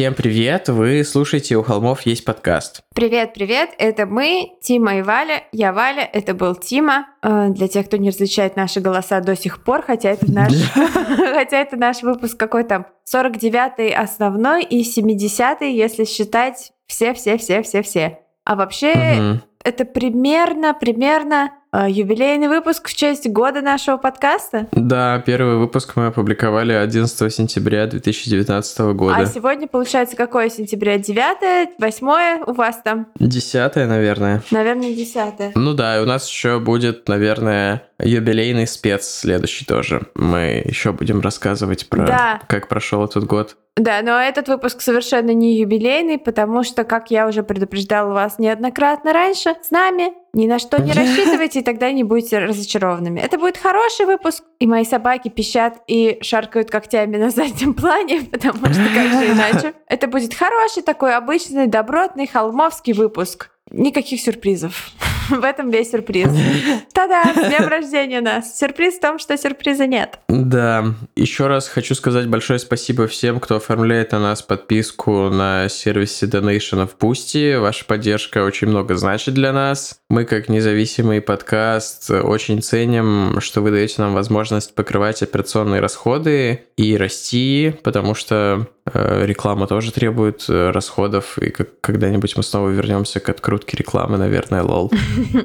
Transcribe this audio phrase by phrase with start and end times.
[0.00, 0.70] Всем привет!
[0.70, 2.80] Вы слушаете «У холмов есть подкаст».
[2.94, 3.68] Привет, привет!
[3.76, 5.44] Это мы, Тима и Валя.
[5.52, 7.08] Я Валя, это был Тима.
[7.22, 11.58] Э, Для тех, кто не различает наши голоса до сих пор, хотя это наш, хотя
[11.58, 18.20] это наш выпуск какой там 49-й основной и 70-й, если считать все-все-все-все-все.
[18.46, 24.66] А вообще это примерно, примерно юбилейный выпуск в честь года нашего подкаста.
[24.72, 29.26] Да, первый выпуск мы опубликовали 11 сентября 2019 А года.
[29.26, 30.98] сегодня получается какое сентября?
[30.98, 33.06] 9 8 у вас там?
[33.18, 34.42] Десятое, наверное.
[34.50, 40.02] Наверное, 10 Ну да, и у нас еще будет, наверное, юбилейный спец следующий тоже.
[40.14, 42.40] Мы еще будем рассказывать про Да.
[42.48, 43.56] как прошел этот год.
[43.76, 49.12] Да, но этот выпуск совершенно не юбилейный, потому что, как я уже предупреждала вас неоднократно
[49.12, 53.20] раньше, с нами ни на что не рассчитывайте, и тогда не будете разочарованными.
[53.20, 58.58] Это будет хороший выпуск, и мои собаки пищат и шаркают когтями на заднем плане, потому
[58.72, 59.74] что как же иначе.
[59.86, 63.50] Это будет хороший такой обычный, добротный холмовский выпуск.
[63.70, 64.92] Никаких сюрпризов.
[65.40, 66.28] В этом весь сюрприз.
[66.92, 68.58] Та-да, с днем рождения нас.
[68.58, 70.18] Сюрприз в том, что сюрприза нет.
[70.28, 76.26] Да, еще раз хочу сказать большое спасибо всем, кто оформляет на нас подписку на сервисе
[76.26, 77.54] Donation в Пусти.
[77.54, 80.00] Ваша поддержка очень много значит для нас.
[80.08, 86.96] Мы, как независимый подкаст, очень ценим, что вы даете нам возможность покрывать операционные расходы и
[86.96, 93.28] расти, потому что реклама тоже требует э, расходов, и как- когда-нибудь мы снова вернемся к
[93.28, 94.90] открутке рекламы, наверное, лол.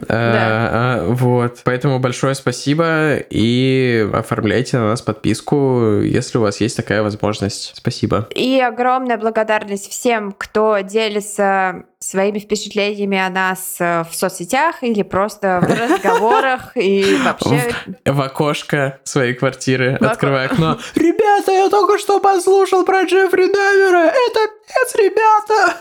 [0.08, 1.59] Э, э, Вот.
[1.63, 7.73] Поэтому большое спасибо и оформляйте на нас подписку, если у вас есть такая возможность.
[7.75, 8.28] Спасибо.
[8.36, 15.59] И огромная благодарность всем, кто делится своими впечатлениями о нас э, в соцсетях или просто
[15.62, 17.74] в разговорах и вообще...
[18.06, 20.78] В окошко своей квартиры, открывая окно.
[20.96, 24.12] Ребята, я только что послушал про Джеффри Дамера.
[24.12, 25.78] Это пец, ребята.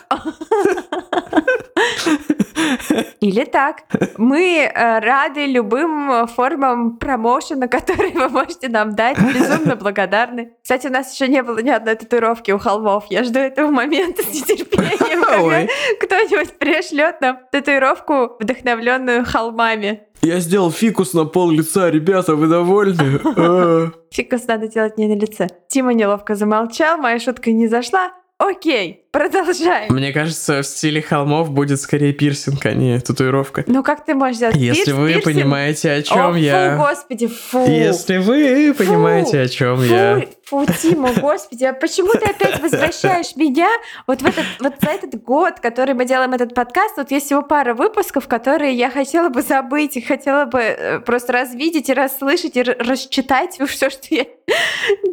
[3.20, 3.84] Или так.
[4.16, 9.18] Мы э, рады любым э, формам промоушена, которые вы можете нам дать.
[9.18, 10.52] Безумно благодарны.
[10.62, 13.06] Кстати, у нас еще не было ни одной татуировки у холмов.
[13.10, 15.22] Я жду этого момента с нетерпением,
[16.00, 20.02] когда кто-нибудь пришлет нам татуировку, вдохновленную холмами.
[20.22, 23.20] Я сделал фикус на пол лица, ребята, вы довольны?
[23.36, 23.90] Э.
[24.10, 25.48] Фикус надо делать не на лице.
[25.68, 28.12] Тима неловко замолчал, моя шутка не зашла.
[28.38, 29.94] Окей, продолжаем.
[29.94, 33.62] Мне кажется, в стиле холмов будет скорее пирсинг, а не татуировка.
[33.68, 35.24] Ну как ты можешь сделать Если пирс- вы пирсинг?
[35.24, 36.76] понимаете, о О, чем фу, я.
[36.76, 37.64] господи, фу.
[37.64, 40.26] Если вы понимаете, о чем Фу, я.
[40.44, 43.68] фу, Тима, господи, а почему ты опять возвращаешь меня
[44.08, 47.42] вот в этот, вот за этот год, который мы делаем этот подкаст, вот есть всего
[47.42, 52.56] пара выпусков, которые я хотела бы забыть, и хотела бы э, просто развидеть и расслышать,
[52.56, 54.26] и расчитать все, что я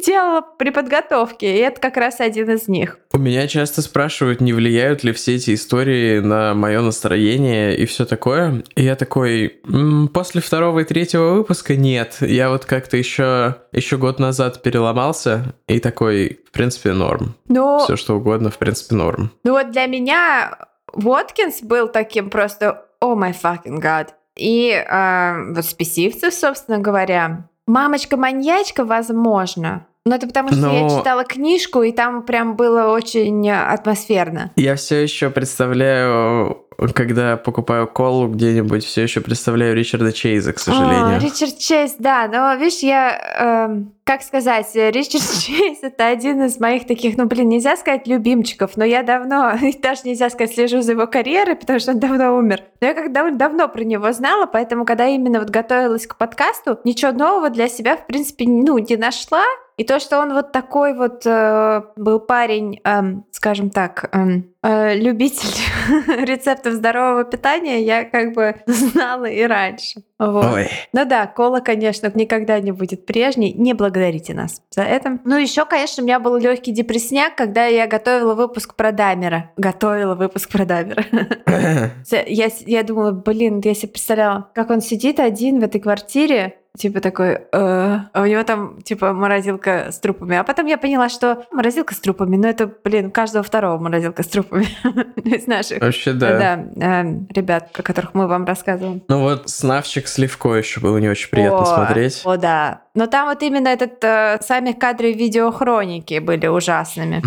[0.04, 2.98] делала при подготовке, и это как раз один из них.
[3.12, 8.06] У меня часто спрашивают, не влияют ли все эти истории на мое настроение и все
[8.06, 8.64] такое.
[8.74, 12.16] И я такой, «М, после второго и третьего выпуска нет.
[12.20, 17.34] Я вот как-то еще еще год назад переломался и такой, в принципе, норм.
[17.48, 19.30] Но Все что угодно, в принципе, норм.
[19.44, 20.56] Ну вот для меня
[20.94, 24.08] Воткинс был таким просто «Oh my fucking god».
[24.36, 29.86] И э, вот спесивцев, собственно говоря, «Мамочка-маньячка», возможно.
[30.04, 34.50] Но это потому, что я Но- читала книжку, и там прям было очень атмосферно.
[34.56, 41.16] Я все еще представляю, когда покупаю колу где-нибудь, все еще представляю Ричарда Чейза, к сожалению.
[41.16, 46.58] А, Ричард Чейз, да, но видишь, я, эм, как сказать, Ричард Чейз это один из
[46.58, 49.52] моих таких, ну блин, нельзя сказать любимчиков, но я давно,
[49.82, 52.62] даже нельзя сказать, слежу за его карьерой, потому что он давно умер.
[52.80, 56.80] Но я как довольно давно про него знала, поэтому когда именно вот готовилась к подкасту,
[56.82, 59.44] ничего нового для себя, в принципе, ну, не нашла.
[59.76, 64.94] И то, что он вот такой вот э, был парень, эм, скажем так, эм, э,
[64.96, 65.48] любитель
[66.24, 70.02] рецептов здорового питания, я как бы знала и раньше.
[70.18, 70.44] Вот.
[70.44, 70.68] Ой.
[70.92, 73.54] Ну да, кола, конечно, никогда не будет прежней.
[73.54, 75.18] Не благодарите нас за это.
[75.24, 79.50] Ну еще, конечно, у меня был легкий депрессняк, когда я готовила выпуск про Дамера.
[79.56, 81.04] Готовила выпуск про Дамера.
[82.26, 87.00] Я, я думала, блин, я себе представляла, как он сидит один в этой квартире, типа
[87.00, 90.36] такой, э, а у него там типа морозилка с трупами.
[90.36, 94.28] А потом я поняла, что морозилка с трупами, ну это, блин, каждого второго морозилка с
[94.28, 94.66] трупами
[95.24, 95.82] из наших.
[95.82, 96.38] Вообще, да.
[96.38, 97.04] Да, э,
[97.34, 99.02] ребят, про которых мы вам рассказываем.
[99.08, 102.22] Ну вот Снавчик Сливко еще было не очень приятно О, смотреть.
[102.24, 102.82] О, да.
[102.94, 107.22] Но там вот именно этот э, сами кадры видеохроники были ужасными.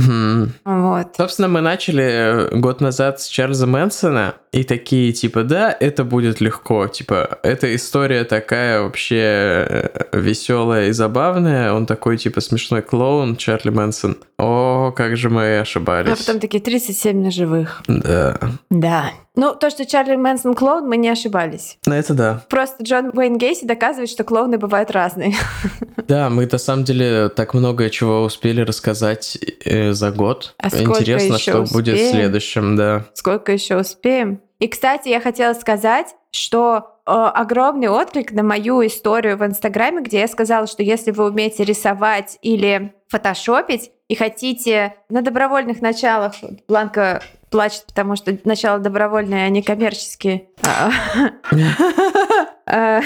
[0.63, 1.15] Вот.
[1.17, 6.87] Собственно, мы начали год назад с Чарльза Мэнсона, и такие, типа, да, это будет легко.
[6.87, 11.73] Типа, эта история такая вообще более веселая и забавная.
[11.73, 14.17] Он такой, типа, смешной клоун Чарли Мэнсон.
[14.37, 16.11] О, как же мы ошибались.
[16.11, 17.83] А потом такие 37 ножевых.
[17.87, 18.37] Да.
[18.69, 19.11] Да.
[19.35, 21.77] Ну, то, что Чарли Мэнсон клоун, мы не ошибались.
[21.85, 22.43] На это да.
[22.49, 25.33] Просто Джон Уэйн Гейси доказывает, что клоуны бывают разные.
[26.07, 30.53] Да, мы на самом деле так много чего успели рассказать э, за год.
[30.59, 32.11] А Интересно, что будет в успеем?
[32.11, 33.05] следующем, да.
[33.15, 34.39] Сколько еще успеем?
[34.59, 40.19] И, кстати, я хотела сказать, что э, огромный отклик на мою историю в Инстаграме, где
[40.19, 46.33] я сказала, что если вы умеете рисовать или фотошопить и хотите на добровольных началах,
[46.67, 50.89] Бланка плачет, потому что начало добровольное, а не коммерческие, а,
[52.65, 53.01] э,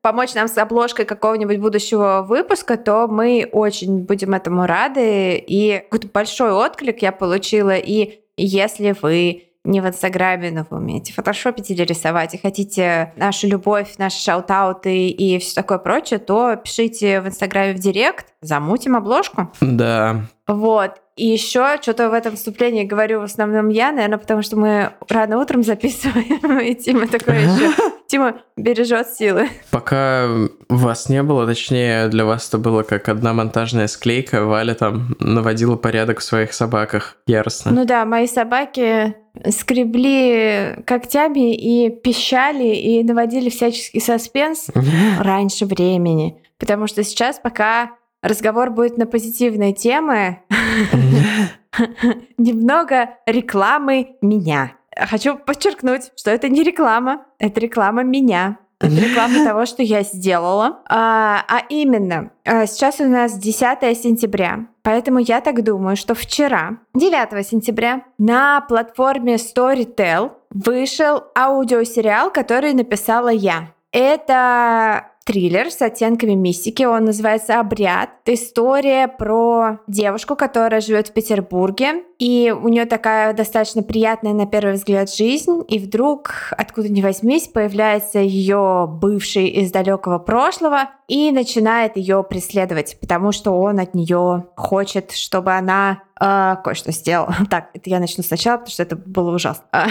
[0.00, 5.36] помочь нам с обложкой какого-нибудь будущего выпуска, то мы очень будем этому рады.
[5.36, 7.74] И какой-то большой отклик я получила.
[7.74, 13.48] И если вы не в Инстаграме, но вы умеете фотошопить или рисовать, и хотите нашу
[13.48, 19.50] любовь, наши шаутауты и все такое прочее, то пишите в Инстаграме в Директ, замутим обложку.
[19.60, 20.26] Да.
[20.46, 20.92] Вот.
[21.16, 25.38] И еще что-то в этом вступлении говорю в основном я, наверное, потому что мы рано
[25.38, 27.70] утром записываем, и Тима такой еще...
[28.14, 29.48] Тима бережет силы.
[29.72, 30.28] Пока
[30.68, 35.74] вас не было, точнее, для вас это было как одна монтажная склейка, Валя там наводила
[35.74, 37.72] порядок в своих собаках яростно.
[37.72, 39.16] Ну да, мои собаки
[39.50, 44.68] скребли когтями и пищали, и наводили всяческий саспенс
[45.18, 46.40] раньше времени.
[46.58, 50.38] Потому что сейчас пока разговор будет на позитивные темы,
[52.38, 54.72] немного рекламы меня.
[54.96, 58.58] Хочу подчеркнуть, что это не реклама, это реклама меня.
[58.80, 60.82] Это реклама того, что я сделала.
[60.88, 66.78] А, а именно, а, сейчас у нас 10 сентября, поэтому я так думаю, что вчера,
[66.94, 73.72] 9 сентября, на платформе Storytel вышел аудиосериал, который написала я.
[73.92, 76.82] Это триллер с оттенками мистики.
[76.82, 78.10] Он называется «Обряд».
[78.24, 82.04] Это история про девушку, которая живет в Петербурге.
[82.18, 85.62] И у нее такая достаточно приятная на первый взгляд жизнь.
[85.68, 92.96] И вдруг, откуда ни возьмись, появляется ее бывший из далекого прошлого и начинает ее преследовать,
[93.00, 97.34] потому что он от нее хочет, чтобы она э, кое-что сделала.
[97.50, 99.64] Так, это я начну сначала, потому что это было ужасно.
[99.72, 99.86] А,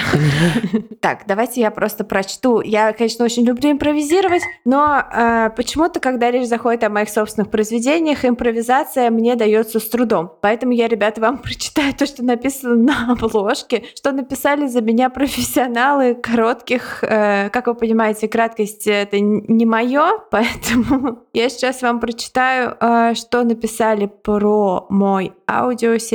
[1.02, 2.62] Так, давайте я просто прочту.
[2.62, 8.24] Я, конечно, очень люблю импровизировать, но э, почему-то, когда речь заходит о моих собственных произведениях,
[8.26, 10.32] импровизация мне дается с трудом.
[10.42, 16.16] Поэтому я, ребята, вам прочитаю то, что написано на обложке, что написали за меня профессионалы
[16.16, 22.78] коротких, э, как вы понимаете, краткость это н- не мое, поэтому я сейчас вам прочитаю,
[22.80, 26.14] э, что написали про мой аудиосериал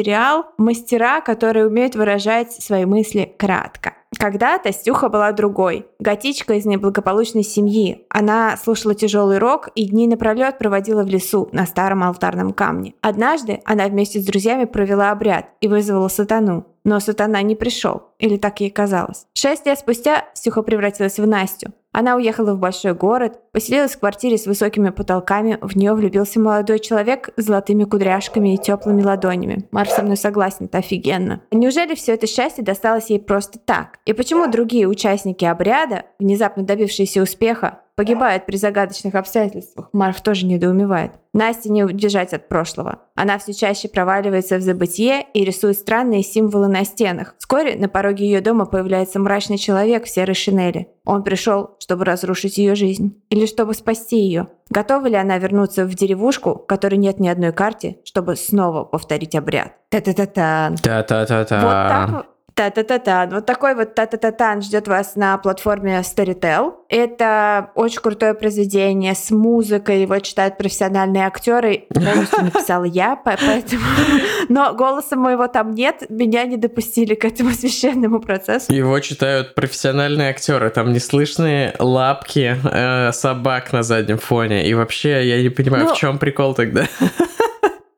[0.57, 3.95] «Мастера, которые умеют выражать свои мысли кратко».
[4.17, 5.87] Когда-то Стюха была другой.
[5.99, 8.07] Готичка из неблагополучной семьи.
[8.09, 12.95] Она слушала тяжелый рок и дни напролет проводила в лесу на старом алтарном камне.
[13.03, 16.67] Однажды она вместе с друзьями провела обряд и вызвала сатану.
[16.89, 19.27] Но сатана не пришел, или так ей казалось.
[19.35, 21.75] Шесть лет спустя Стюха превратилась в Настю.
[21.93, 26.79] Она уехала в большой город, поселилась в квартире с высокими потолками, в нее влюбился молодой
[26.79, 29.69] человек с золотыми кудряшками и теплыми ладонями.
[29.71, 31.43] Марк со мной согласен, это офигенно.
[31.51, 33.99] Неужели все это счастье досталось ей просто так?
[34.07, 39.89] И почему другие участники обряда, внезапно добившиеся успеха, погибают при загадочных обстоятельствах?
[39.93, 41.11] Марф тоже недоумевает.
[41.33, 43.01] Насте не убежать от прошлого.
[43.17, 47.35] Она все чаще проваливается в забытье и рисует странные символы на стенах.
[47.39, 50.87] Вскоре на пороге ее дома появляется мрачный человек в серой шинели.
[51.05, 53.21] Он пришел, чтобы разрушить ее жизнь.
[53.31, 54.47] Или чтобы спасти ее.
[54.71, 59.35] Готова ли она вернуться в деревушку, в которой нет ни одной карты, чтобы снова повторить
[59.35, 59.73] обряд?
[59.89, 60.71] Та-та-та-та.
[60.81, 61.61] Та-та-та-та.
[61.63, 62.75] Вот так вот.
[62.75, 63.27] Та-та-та-та.
[63.27, 66.73] Вот такой вот та-та-та-тан ждет вас на платформе Storytel.
[66.89, 71.85] Это очень крутое произведение с музыкой, его читают профессиональные актеры.
[71.95, 73.83] Полностью написала я, по- поэтому...
[74.49, 78.73] Но голоса моего там нет, меня не допустили к этому священному процессу.
[78.73, 84.67] Его читают профессиональные актеры, там неслышные лапки э, собак на заднем фоне.
[84.69, 86.87] И вообще, я не понимаю, Ну, в чем прикол тогда.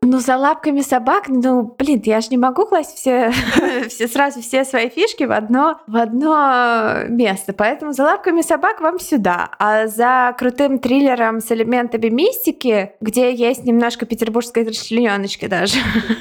[0.02, 3.32] Ну, за лапками собак, ну, блин, я же не могу класть все,
[3.88, 7.52] все сразу все свои фишки в одно, в одно место.
[7.52, 9.50] Поэтому за лапками собак вам сюда.
[9.58, 15.78] А за крутым триллером с элементами мистики, где есть немножко петербургской расчлененочки даже,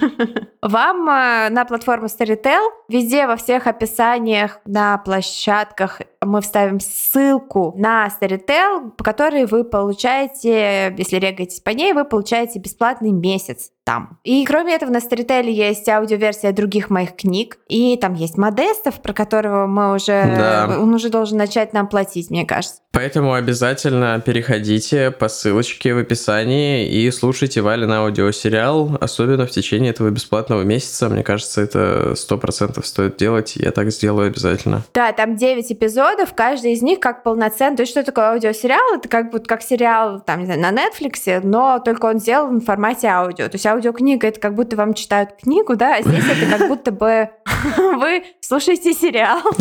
[0.61, 8.07] вам э, на платформу Storytel, везде во всех описаниях, на площадках мы вставим ссылку на
[8.07, 13.68] Storytel, по которой вы получаете, если регаетесь по ней, вы получаете бесплатный месяц.
[13.69, 14.19] just там.
[14.23, 19.13] И кроме этого на Storytel есть аудиоверсия других моих книг, и там есть Модестов, про
[19.13, 20.11] которого мы уже...
[20.37, 20.77] Да.
[20.79, 22.81] Он уже должен начать нам платить, мне кажется.
[22.91, 30.09] Поэтому обязательно переходите по ссылочке в описании и слушайте Валин аудиосериал, особенно в течение этого
[30.09, 31.09] бесплатного месяца.
[31.09, 34.83] Мне кажется, это сто процентов стоит делать, я так сделаю обязательно.
[34.93, 37.77] Да, там 9 эпизодов, каждый из них как полноценный.
[37.77, 38.97] То есть что такое аудиосериал?
[38.97, 42.65] Это как вот как сериал там, не знаю, на Netflix, но только он сделан в
[42.65, 43.47] формате аудио.
[43.47, 46.91] То есть аудиокнига— это как будто вам читают книгу, да, а здесь это как будто
[46.91, 47.29] бы
[47.77, 49.41] вы слушаете сериал.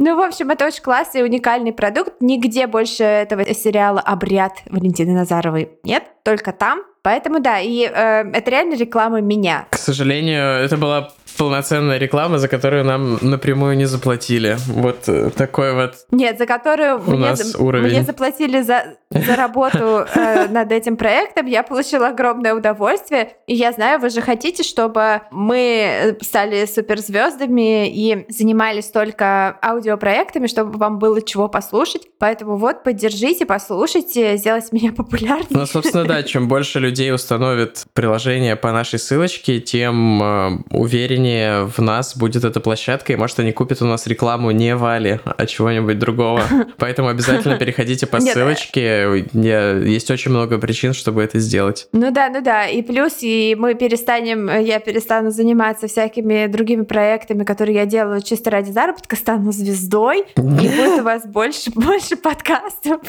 [0.00, 2.12] Ну, в общем, это очень классный, уникальный продукт.
[2.20, 6.82] Нигде больше этого сериала «Обряд» Валентины Назаровой нет, только там.
[7.02, 9.66] Поэтому да, и э, это реально реклама меня.
[9.70, 14.56] К сожалению, это была полноценная реклама, за которую нам напрямую не заплатили.
[14.66, 17.90] Вот э, такой вот Нет, за которую У мне, нас уровень.
[17.90, 21.46] мне заплатили за, за работу э, над этим проектом.
[21.46, 23.34] Я получила огромное удовольствие.
[23.46, 30.76] И я знаю, вы же хотите, чтобы мы стали суперзвездами и занимались только аудиопроектами, чтобы
[30.76, 32.08] вам было чего послушать.
[32.18, 35.46] Поэтому вот, поддержите, послушайте, сделайте меня популярнее.
[35.50, 41.80] Ну, собственно, да, чем больше людей установит приложение по нашей ссылочке, тем э, увереннее в
[41.80, 45.98] нас будет эта площадка, и может они купят у нас рекламу не Вали, а чего-нибудь
[45.98, 46.42] другого.
[46.78, 51.88] Поэтому обязательно переходите по э, ссылочке, есть очень много причин, чтобы это сделать.
[51.92, 52.66] Ну да, ну да.
[52.66, 58.50] И плюс, и мы перестанем, я перестану заниматься всякими другими проектами, которые я делаю чисто
[58.50, 63.00] ради заработка, стану звездой, и будет у вас больше, больше подкастов.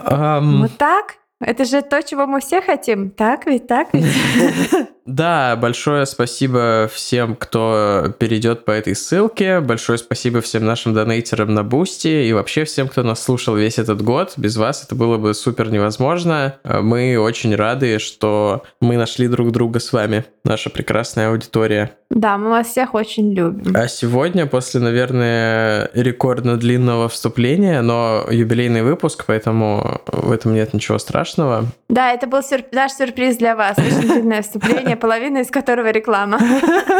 [0.00, 1.16] Ам, Вот так?
[1.46, 3.10] Это же то, чего мы все хотим.
[3.10, 4.04] Так ведь, так ведь?
[5.06, 9.60] Да, большое спасибо всем, кто перейдет по этой ссылке.
[9.60, 14.00] Большое спасибо всем нашим донейтерам на Бусти и вообще всем, кто нас слушал весь этот
[14.00, 14.32] год.
[14.38, 16.56] Без вас это было бы супер невозможно.
[16.64, 21.98] Мы очень рады, что мы нашли друг друга с вами, наша прекрасная аудитория.
[22.14, 23.74] Да, мы вас всех очень любим.
[23.76, 30.98] А сегодня, после, наверное, рекордно длинного вступления, но юбилейный выпуск, поэтому в этом нет ничего
[30.98, 31.64] страшного.
[31.88, 33.76] Да, это был сюр- наш сюрприз для вас.
[33.78, 36.38] Очень длинное вступление, половина из которого реклама.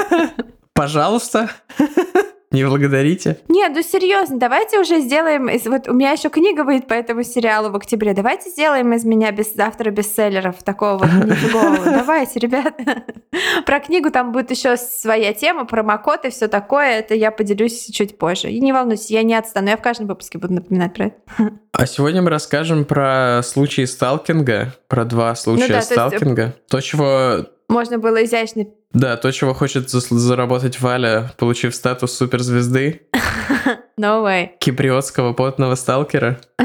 [0.75, 1.49] Пожалуйста,
[2.55, 3.39] не благодарите.
[3.49, 5.49] Нет, ну серьезно, давайте уже сделаем...
[5.49, 8.15] из- Вот у меня еще книга выйдет по этому сериалу в октябре.
[8.15, 11.85] Давайте сделаем из меня без, автора бестселлеров такого вот нифигового.
[11.85, 13.05] Давайте, ребята.
[13.67, 16.99] Про книгу там будет еще своя тема, промокод и все такое.
[16.99, 18.51] Это я поделюсь чуть позже.
[18.51, 19.69] И не волнуйтесь, я не отстану.
[19.69, 21.17] Я в каждом выпуске буду напоминать про это.
[21.77, 26.55] А сегодня мы расскажем про случаи сталкинга, про два случая Ну да, то есть, сталкинга.
[26.69, 27.47] То, чего...
[27.69, 28.67] Можно было изящно...
[28.95, 33.03] Да, то, чего хочет заработать Валя, получив статус суперзвезды,
[33.99, 34.51] No way.
[34.59, 36.41] киприотского потного сталкера.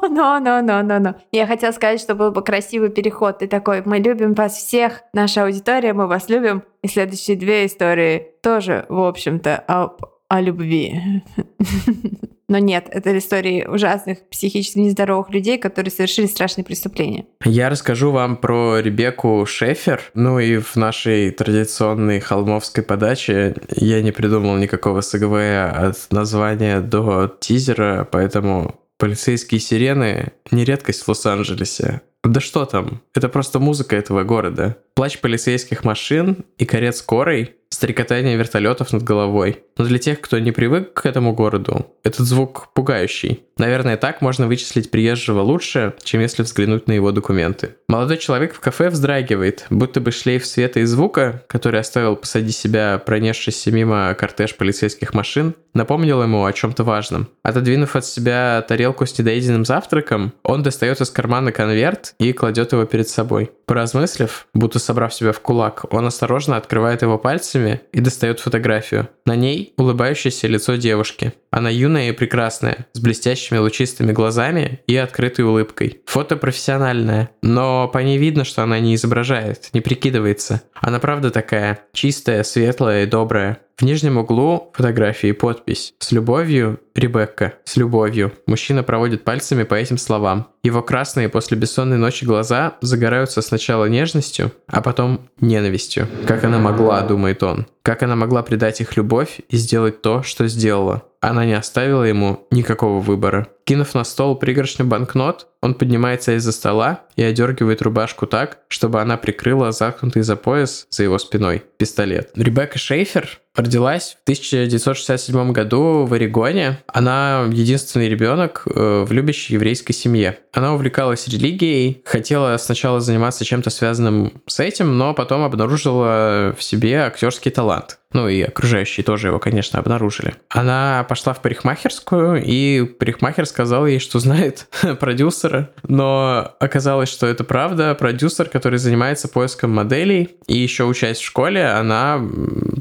[0.00, 1.14] No, no, no, no, no, no.
[1.32, 3.38] Я хотела сказать, что был бы красивый переход.
[3.38, 6.62] Ты такой, мы любим вас всех, наша аудитория, мы вас любим.
[6.82, 9.96] И следующие две истории тоже, в общем-то, о,
[10.28, 11.22] о любви.
[12.48, 17.26] Но нет, это истории ужасных психически нездоровых людей, которые совершили страшные преступления.
[17.44, 20.00] Я расскажу вам про Ребекку Шефер.
[20.14, 27.30] Ну и в нашей традиционной холмовской подаче я не придумал никакого СГВ от названия до
[27.38, 32.00] тизера, поэтому полицейские сирены не редкость в Лос-Анджелесе.
[32.24, 34.76] Да что там, это просто музыка этого города.
[34.94, 39.62] Плач полицейских машин и карет скорой, стрекотание вертолетов над головой.
[39.76, 43.44] Но для тех, кто не привык к этому городу, этот звук пугающий.
[43.56, 47.76] Наверное, так можно вычислить приезжего лучше, чем если взглянуть на его документы.
[47.88, 52.98] Молодой человек в кафе вздрагивает, будто бы шлейф света и звука, который оставил позади себя
[53.04, 57.28] пронесшийся мимо кортеж полицейских машин, напомнил ему о чем-то важном.
[57.42, 62.84] Отодвинув от себя тарелку с недоеденным завтраком, он достает из кармана конверт и кладет его
[62.84, 63.50] перед собой.
[63.66, 67.57] Поразмыслив, будто собрав себя в кулак, он осторожно открывает его пальцами
[67.92, 69.08] и достает фотографию.
[69.26, 71.32] На ней улыбающееся лицо девушки.
[71.50, 76.00] Она юная и прекрасная, с блестящими лучистыми глазами и открытой улыбкой.
[76.06, 80.62] Фото профессиональное, но по ней видно, что она не изображает, не прикидывается.
[80.74, 83.60] Она правда такая, чистая, светлая и добрая.
[83.78, 87.54] В нижнем углу фотографии подпись «С любовью, Ребекка».
[87.62, 88.32] С любовью.
[88.44, 90.48] Мужчина проводит пальцами по этим словам.
[90.64, 96.08] Его красные после бессонной ночи глаза загораются сначала нежностью, а потом ненавистью.
[96.26, 97.68] Как она могла, думает он.
[97.82, 101.04] Как она могла предать их любовь и сделать то, что сделала.
[101.20, 103.48] Она не оставила ему никакого выбора.
[103.64, 109.16] Кинув на стол пригоршню банкнот, он поднимается из-за стола и одергивает рубашку так, чтобы она
[109.16, 112.30] прикрыла заткнутый за пояс за его спиной пистолет.
[112.34, 116.78] Ребекка Шейфер родилась в 1967 году в Орегоне.
[116.86, 120.38] Она единственный ребенок э, в любящей еврейской семье.
[120.52, 127.00] Она увлекалась религией, хотела сначала заниматься чем-то связанным с этим, но потом обнаружила в себе
[127.00, 127.98] актерский талант.
[128.12, 130.34] Ну и окружающие тоже его, конечно, обнаружили.
[130.48, 134.66] Она пошла в парикмахерскую, и парикмахер сказал ей, что знает
[135.00, 137.94] продюсера, но оказалось, что это правда.
[137.94, 142.20] Продюсер, который занимается поиском моделей, и еще учась в школе, она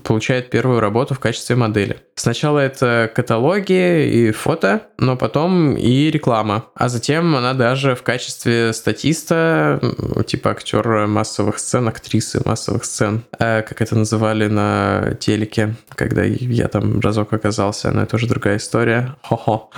[0.04, 1.98] получает первую работу в качестве модели.
[2.16, 6.66] Сначала это каталоги и фото, но потом и реклама.
[6.74, 9.80] А затем она даже в качестве статиста,
[10.26, 16.68] типа актера массовых сцен, актрисы массовых сцен, э, как это называли на телеке, когда я
[16.68, 19.16] там разок оказался, но это уже другая история.
[19.24, 19.70] Хо-хо.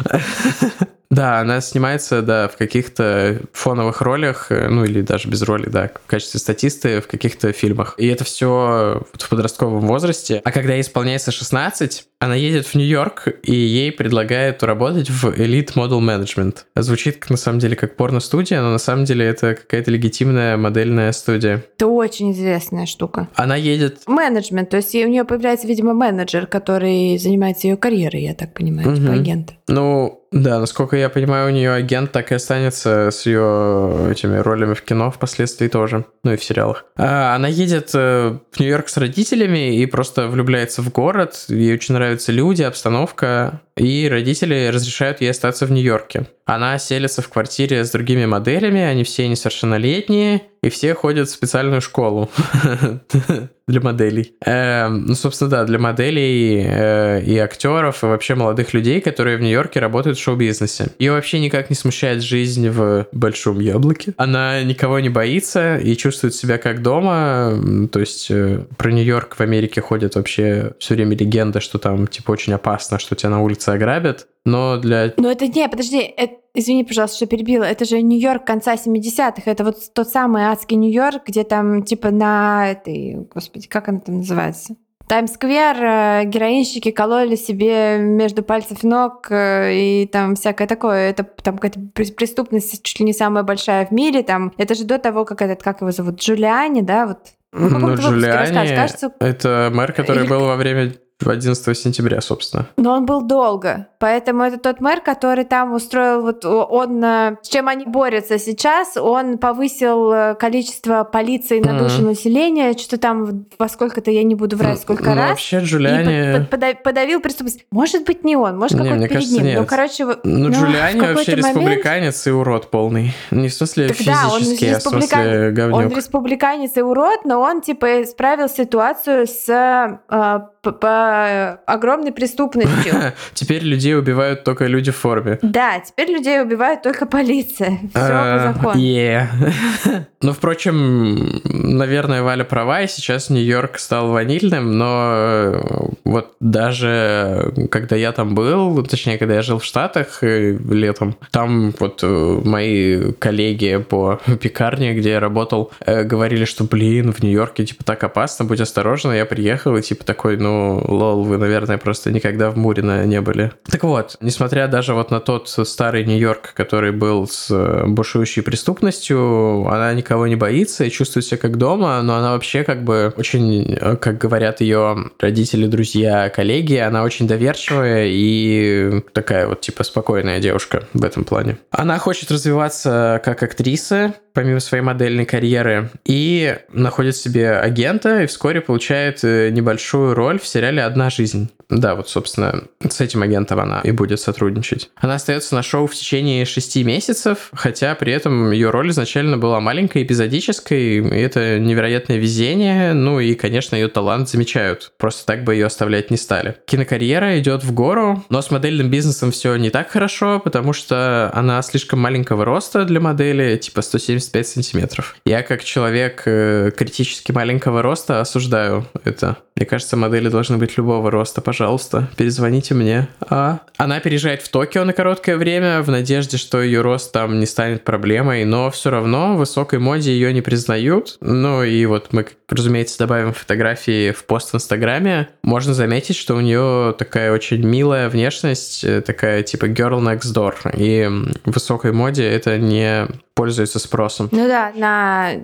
[1.09, 5.89] Да, она снимается, да, в каких-то фоновых ролях, э, ну или даже без роли, да,
[6.05, 7.95] в качестве статисты в каких-то фильмах.
[7.97, 10.41] И это все в подростковом возрасте.
[10.43, 15.73] А когда ей исполняется 16, она едет в Нью-Йорк, и ей предлагают работать в Elite
[15.75, 16.57] Model Management.
[16.75, 21.63] Звучит, на самом деле, как порно-студия, но на самом деле это какая-то легитимная модельная студия.
[21.77, 23.29] Это очень известная штука.
[23.35, 24.01] Она едет...
[24.05, 28.89] Менеджмент, то есть у нее появляется, видимо, менеджер, который занимается ее карьерой, я так понимаю,
[28.89, 28.97] угу.
[28.97, 29.53] типа агент.
[29.69, 34.73] Ну, да, насколько я понимаю, у нее агент так и останется с ее этими ролями
[34.73, 36.85] в кино впоследствии тоже, ну и в сериалах.
[36.97, 41.45] А, она едет э, в Нью-Йорк с родителями и просто влюбляется в город.
[41.47, 46.27] Ей очень нравятся люди, обстановка, и родители разрешают ей остаться в Нью-Йорке.
[46.45, 51.79] Она селится в квартире с другими моделями, они все несовершеннолетние, и все ходят в специальную
[51.79, 52.29] школу
[53.67, 54.33] для моделей.
[54.43, 59.41] Э, ну, собственно, да, для моделей э, и актеров, и вообще молодых людей, которые в
[59.41, 60.87] Нью-Йорке работают в шоу-бизнесе.
[60.97, 64.13] Ее вообще никак не смущает жизнь в большом яблоке.
[64.17, 67.87] Она никого не боится и чувствует себя как дома.
[67.91, 72.31] То есть э, про Нью-Йорк в Америке ходят вообще все время легенда, что там типа
[72.31, 74.27] очень опасно, что тебя на улице ограбят.
[74.45, 75.13] Но для...
[75.17, 77.63] Но это не, подожди, это, извини, пожалуйста, что перебила.
[77.63, 79.43] Это же Нью-Йорк конца 70-х.
[79.45, 84.17] Это вот тот самый адский Нью-Йорк, где там типа на этой, господи, как она там
[84.17, 84.75] называется?
[85.09, 91.09] Таймс-сквер, э, героинщики кололи себе между пальцев ног э, и там всякое такое.
[91.09, 94.21] Это там какая-то преступность чуть ли не самая большая в мире.
[94.21, 97.17] Там это же до того, как этот, как его зовут, Джулиани, да, вот.
[97.51, 99.11] Ну, ну Джулиани, кажется...
[99.19, 100.29] это мэр, который Или...
[100.29, 100.93] был во время
[101.27, 102.67] 11 сентября, собственно.
[102.77, 103.87] Но он был долго.
[103.99, 108.95] Поэтому это тот мэр, который там устроил, вот он, э, с чем они борются сейчас,
[108.95, 112.05] он повысил э, количество полиции на душу mm-hmm.
[112.05, 115.29] населения, что там во сколько-то, я не буду врать, сколько ну, раз.
[115.31, 116.45] вообще Джулиани...
[116.45, 117.65] Под, подавил преступность.
[117.71, 119.43] Может быть, не он, может, какой-то перед кажется, ним.
[119.43, 119.59] Нет.
[119.59, 120.05] Ну, короче...
[120.05, 121.47] Ну, ну Джулиани вообще момент...
[121.47, 123.13] республиканец и урод полный.
[123.31, 125.77] Не в смысле так физически, да, он а в смысле говнюк.
[125.77, 130.71] Он республиканец и урод, но он, типа, исправил ситуацию с э, по,
[131.09, 132.93] по огромной преступностью.
[133.33, 135.39] Теперь людей убивают только люди в форме.
[135.41, 137.79] Да, теперь людей убивают только полиция.
[137.93, 138.79] Все по закону.
[140.21, 145.61] Ну, впрочем, наверное, Валя права, и сейчас Нью-Йорк стал ванильным, но э,
[146.03, 151.73] вот даже когда я там был, точнее, когда я жил в Штатах э, летом, там
[151.79, 157.85] вот э, мои коллеги по пекарне, где я работал, говорили, что, блин, в Нью-Йорке, типа,
[157.85, 159.13] так опасно, будь осторожна.
[159.13, 163.51] Я приехал и, типа, такой, ну, лол, вы, наверное, просто никогда в Мурино не были.
[163.69, 169.67] Так вот, несмотря даже вот на тот старый Нью-Йорк, который был с э, бушующей преступностью,
[169.67, 173.77] она никого не боится и чувствует себя как дома, но она вообще как бы очень,
[173.79, 180.39] э, как говорят ее родители, друзья, коллеги, она очень доверчивая и такая вот типа спокойная
[180.39, 181.57] девушка в этом плане.
[181.71, 188.61] Она хочет развиваться как актриса, помимо своей модельной карьеры, и находит себе агента, и вскоре
[188.61, 191.49] получает э, небольшую роль в сериале «Одна жизнь».
[191.69, 194.89] Да, вот, собственно, с этим агентом она и будет сотрудничать.
[194.95, 199.59] Она остается на шоу в течение шести месяцев, хотя при этом ее роль изначально была
[199.59, 204.93] маленькой, эпизодической, и это невероятное везение, ну и, конечно, ее талант замечают.
[204.97, 206.57] Просто так бы ее оставлять не стали.
[206.65, 211.61] Кинокарьера идет в гору, но с модельным бизнесом все не так хорошо, потому что она
[211.61, 213.83] слишком маленького роста для модели, типа
[214.29, 215.15] 175 сантиметров.
[215.25, 219.37] Я как человек э, критически маленького роста осуждаю это.
[219.55, 223.09] Мне кажется, модели должны быть любого роста, пожалуйста, перезвоните мне.
[223.19, 227.45] А она переезжает в Токио на короткое время в надежде, что ее рост там не
[227.45, 231.17] станет проблемой, но все равно в высокой моде ее не признают.
[231.19, 235.27] Ну и вот мы, разумеется, добавим фотографии в пост в Инстаграме.
[235.43, 240.55] Можно заметить, что у нее такая очень милая внешность, э, такая типа girl next door.
[240.77, 241.05] И
[241.43, 243.07] в высокой моде это не
[243.39, 244.27] пользуется спросом.
[244.31, 245.35] Ну да, на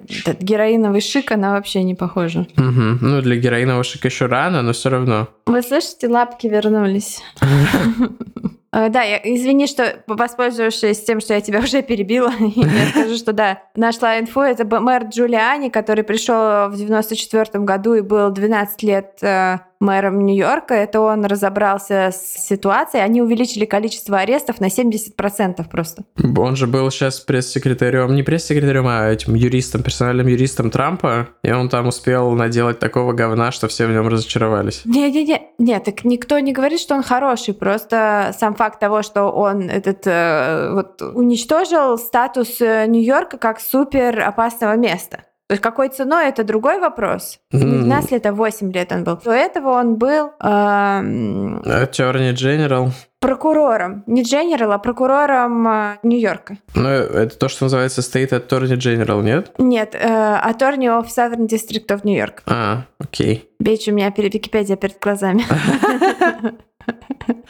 [0.42, 2.42] героиновый шик она вообще не похожа.
[2.58, 2.98] Угу.
[3.00, 5.30] Ну, для героинового шика еще рано, но все равно.
[5.46, 7.22] Вы слышите, лапки вернулись.
[8.78, 13.32] Э, да, я, извини, что воспользовавшись тем, что я тебя уже перебила, я скажу, что
[13.32, 19.18] да, нашла инфу, это мэр Джулиани, который пришел в 94 году и был 12 лет
[19.22, 26.04] э, мэром Нью-Йорка, это он разобрался с ситуацией, они увеличили количество арестов на 70% просто.
[26.38, 31.70] Он же был сейчас пресс-секретарем, не пресс-секретарем, а этим юристом, персональным юристом Трампа, и он
[31.70, 34.82] там успел наделать такого говна, что все в нем разочаровались.
[34.86, 39.70] Не-не-не, нет, так никто не говорит, что он хороший, просто сам факт того, что он
[39.70, 45.26] этот э, вот уничтожил статус э, Нью-Йорка как супер опасного места.
[45.48, 47.40] То есть какой ценой это другой вопрос.
[47.52, 49.18] Не 12 лет, а 8 лет он был.
[49.24, 50.32] До этого он был...
[50.42, 51.60] Эм...
[51.60, 52.90] Attorney General.
[53.20, 54.04] Прокурором.
[54.08, 56.58] Не General, а прокурором э, Нью-Йорка.
[56.74, 59.52] Ну, это то, что называется State Attorney General, нет?
[59.60, 62.42] Нет, э, Attorney of Southern District of New York.
[62.48, 63.48] А, окей.
[63.60, 65.44] Бейч, у меня Википедия перед глазами.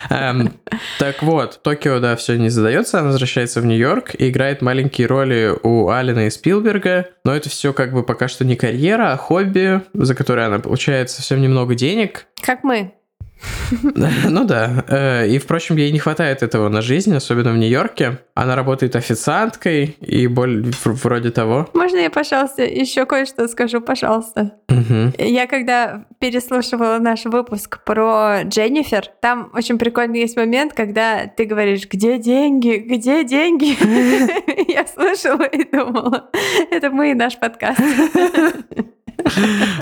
[0.09, 0.53] Эм,
[0.99, 5.53] так вот, Токио, да, все не задается, она возвращается в Нью-Йорк и играет маленькие роли
[5.63, 9.81] у Алина и Спилберга, но это все как бы пока что не карьера, а хобби,
[9.93, 12.27] за которое она получает совсем немного денег.
[12.41, 12.93] Как мы.
[14.29, 14.85] Ну да.
[14.87, 18.19] Э, и, впрочем, ей не хватает этого на жизнь, особенно в Нью-Йорке.
[18.33, 21.69] Она работает официанткой и боль вроде того.
[21.73, 24.53] Можно я, пожалуйста, еще кое-что скажу, пожалуйста?
[24.69, 25.13] Угу.
[25.17, 31.87] Я когда переслушивала наш выпуск про Дженнифер, там очень прикольный есть момент, когда ты говоришь,
[31.89, 33.75] где деньги, где деньги?
[34.67, 36.29] Я слушала и думала,
[36.71, 37.81] это мы и наш подкаст.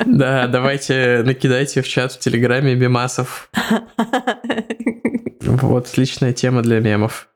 [0.06, 3.50] Да, давайте накидайте в чат в Телеграме мемасов.
[5.46, 7.28] Вот, отличная тема для мемов.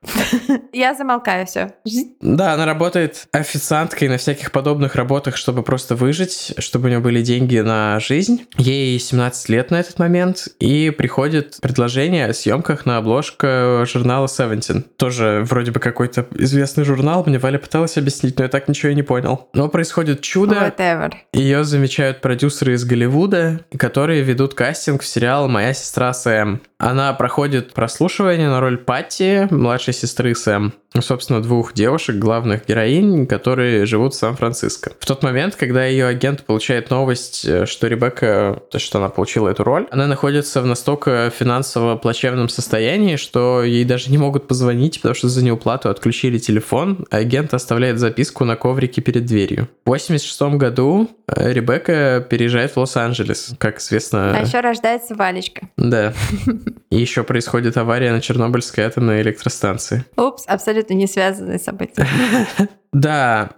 [0.74, 1.74] Я замолкаю все.
[2.22, 7.22] Да, она работает официанткой на всяких подобных работах, чтобы просто выжить, чтобы у нее были
[7.22, 8.46] деньги на жизнь.
[8.58, 14.84] Ей 17 лет на этот момент, и приходит предложение о съемках на обложку журнала Seventeen.
[14.98, 18.96] Тоже вроде бы какой-то известный журнал, мне Валя пыталась объяснить, но я так ничего и
[18.96, 19.50] не понял.
[19.54, 20.74] Но происходит чудо.
[20.78, 21.13] Whatever.
[21.34, 26.62] Ее замечают продюсеры из Голливуда, которые ведут кастинг в сериал «Моя сестра Сэм».
[26.80, 30.73] Она проходит прослушивание на роль Патти, младшей сестры Сэм.
[30.99, 34.93] Собственно, двух девушек, главных героинь, которые живут в Сан-Франциско.
[34.99, 39.49] В тот момент, когда ее агент получает новость, э, что Ребекка, то, что она получила
[39.49, 44.97] эту роль, она находится в настолько финансово плачевном состоянии, что ей даже не могут позвонить,
[44.97, 49.67] потому что за неуплату отключили телефон, а агент оставляет записку на коврике перед дверью.
[49.86, 54.36] В 86 году э, Ребекка переезжает в Лос-Анджелес, как известно.
[54.36, 55.69] А еще рождается Валечка.
[55.77, 56.13] Да.
[56.89, 60.04] И еще происходит авария на Чернобыльской атомной электростанции.
[60.17, 62.06] Упс, абсолютно не связанные события.
[62.93, 63.52] Да,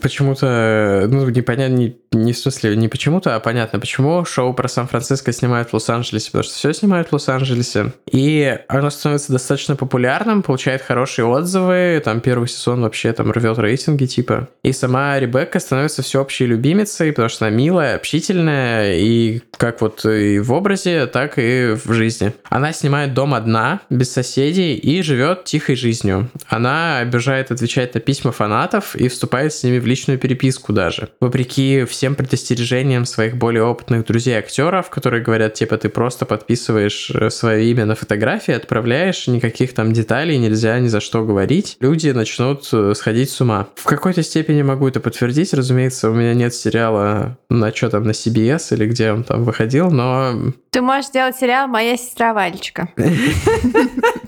[0.00, 5.32] почему-то, ну, непонятно, не, не в смысле, не почему-то, а понятно, почему шоу про Сан-Франциско
[5.32, 7.92] снимают в Лос-Анджелесе, потому что все снимают в Лос-Анджелесе.
[8.10, 14.06] И оно становится достаточно популярным, получает хорошие отзывы, там первый сезон вообще там рвет рейтинги
[14.06, 14.48] типа.
[14.62, 20.38] И сама Ребекка становится всеобщей любимицей, потому что она милая, общительная, и как вот и
[20.38, 22.32] в образе, так и в жизни.
[22.48, 26.30] Она снимает дом одна, без соседей, и живет тихой жизнью.
[26.46, 31.08] Она обижает отвечать на письма фанатов, фанатов и вступает с ними в личную переписку даже.
[31.20, 37.70] Вопреки всем предостережениям своих более опытных друзей-актеров, которые говорят, типа, ты просто подписываешь э, свое
[37.70, 42.94] имя на фотографии, отправляешь, никаких там деталей нельзя ни за что говорить, люди начнут э,
[42.94, 43.68] сходить с ума.
[43.76, 48.12] В какой-то степени могу это подтвердить, разумеется, у меня нет сериала на что там, на
[48.12, 50.52] CBS или где он там выходил, но...
[50.70, 52.88] Ты можешь сделать сериал «Моя сестра Валечка».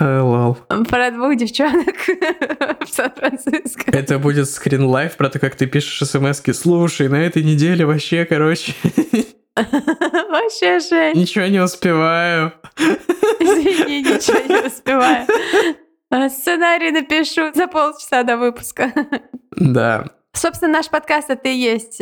[0.00, 0.56] Лол.
[0.88, 1.96] Про двух девчонок
[2.84, 3.90] в Сан-Франциско.
[3.90, 6.42] Это будет скрин-лайф про то, как ты пишешь смс.
[6.54, 8.74] Слушай, на этой неделе вообще, короче...
[9.58, 11.16] Вообще, Жень.
[11.16, 12.52] Ничего не успеваю.
[13.40, 15.26] Извини, ничего не успеваю.
[16.10, 18.92] А, сценарий напишу за полчаса до выпуска.
[19.50, 20.04] Да.
[20.32, 22.00] Собственно, наш подкаст это и есть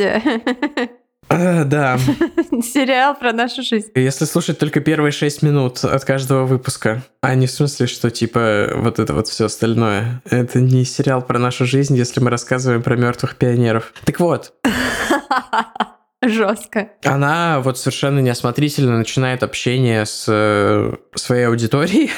[1.29, 1.97] а, да.
[2.61, 3.89] Сериал про нашу жизнь.
[3.95, 8.69] Если слушать только первые шесть минут от каждого выпуска, а не в смысле, что типа
[8.75, 10.21] вот это вот все остальное.
[10.29, 13.93] Это не сериал про нашу жизнь, если мы рассказываем про мертвых пионеров.
[14.05, 14.53] Так вот.
[16.25, 16.89] Жестко.
[17.05, 22.09] Она вот совершенно неосмотрительно начинает общение с э, своей аудиторией.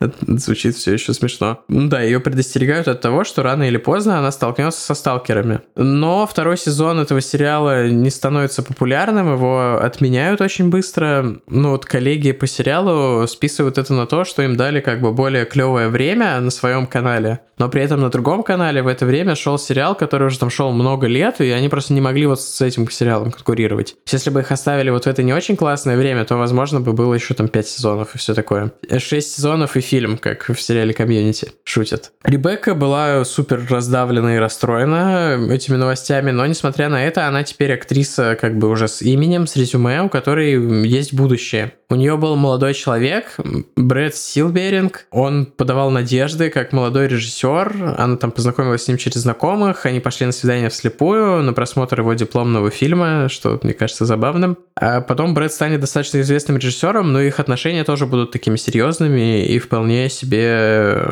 [0.26, 1.62] Звучит все еще смешно.
[1.68, 5.60] Ну да, ее предостерегают от того, что рано или поздно она столкнется со сталкерами.
[5.76, 11.36] Но второй сезон этого сериала не становится популярным, его отменяют очень быстро.
[11.46, 15.44] Ну вот коллеги по сериалу списывают это на то, что им дали как бы более
[15.44, 17.40] клевое время на своем канале.
[17.58, 20.72] Но при этом на другом канале в это время шел сериал, который уже там шел
[20.72, 23.96] много лет, и они просто не могли вот с этим сериалом конкурировать.
[24.10, 27.14] Если бы их оставили вот в это не очень классное время, то, возможно, бы было
[27.14, 28.72] еще там 5 сезонов и все такое.
[28.96, 32.12] 6 сезонов и фильм, как в сериале «Community» шутят.
[32.24, 38.36] Ребекка была супер раздавлена и расстроена этими новостями, но, несмотря на это, она теперь актриса
[38.40, 41.72] как бы уже с именем, с резюме, у которой есть будущее.
[41.90, 43.36] У нее был молодой человек,
[43.76, 45.06] Брэд Силберинг.
[45.10, 47.47] Он подавал надежды как молодой режиссер.
[47.56, 49.86] Она там познакомилась с ним через знакомых.
[49.86, 54.58] Они пошли на свидание вслепую, на просмотр его дипломного фильма, что мне кажется забавным.
[54.74, 59.58] А потом Брэд станет достаточно известным режиссером, но их отношения тоже будут такими серьезными и
[59.58, 61.02] вполне себе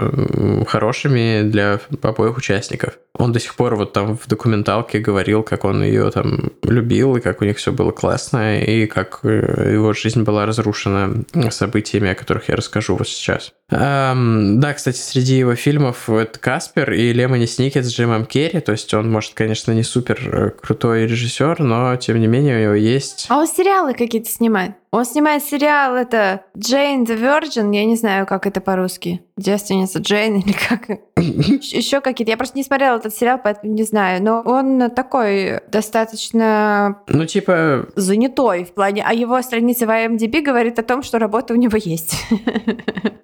[0.66, 2.94] хорошими для обоих участников.
[3.18, 7.20] Он до сих пор вот там в документалке говорил, как он ее там любил, и
[7.20, 12.14] как у них все было классно, и как э, его жизнь была разрушена событиями, о
[12.14, 13.53] которых я расскажу вот сейчас.
[13.70, 18.73] Um, да, кстати, среди его фильмов это Каспер и Лемони Сникет с Джимом Керри, то
[18.73, 22.75] есть он, может, конечно, не супер э, крутой режиссер, но, тем не менее, у него
[22.75, 23.27] есть...
[23.29, 24.73] А он сериалы какие-то снимает?
[24.90, 29.22] Он снимает сериал, это Джейн the Virgin, я не знаю, как это по-русски.
[29.37, 30.88] Девственница Джейн или как.
[31.18, 32.31] Еще какие-то.
[32.31, 34.22] Я просто не смотрела этот сериал, поэтому не знаю.
[34.22, 37.03] Но он такой достаточно...
[37.09, 37.87] Ну, типа...
[37.96, 39.05] Занятой в плане...
[39.07, 42.16] А его страница в IMDb говорит о том, что работа у него есть.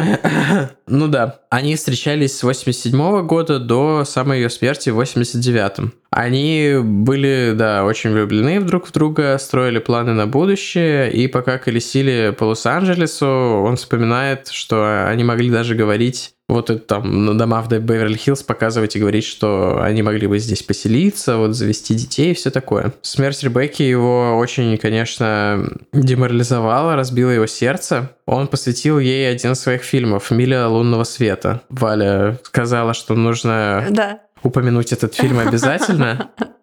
[0.90, 1.42] Ну да.
[1.50, 5.94] Они встречались с 87 года до самой ее смерти в 89-м.
[6.10, 12.36] Они были, да, очень влюблены друг в друга, строили планы на будущее, и пока колесили
[12.38, 17.70] по Лос-Анджелесу, он вспоминает, что они могли даже говорить вот это там на дома в
[17.70, 22.52] Беверли-Хиллз показывать и говорить, что они могли бы здесь поселиться, вот завести детей и все
[22.52, 22.94] такое.
[23.02, 28.12] Смерть Ребекки его очень, конечно, деморализовала, разбила его сердце.
[28.26, 31.62] Он посвятил ей один из своих фильмов «Миля лунного света».
[31.70, 36.32] Валя сказала, что нужно да упомянуть этот фильм обязательно.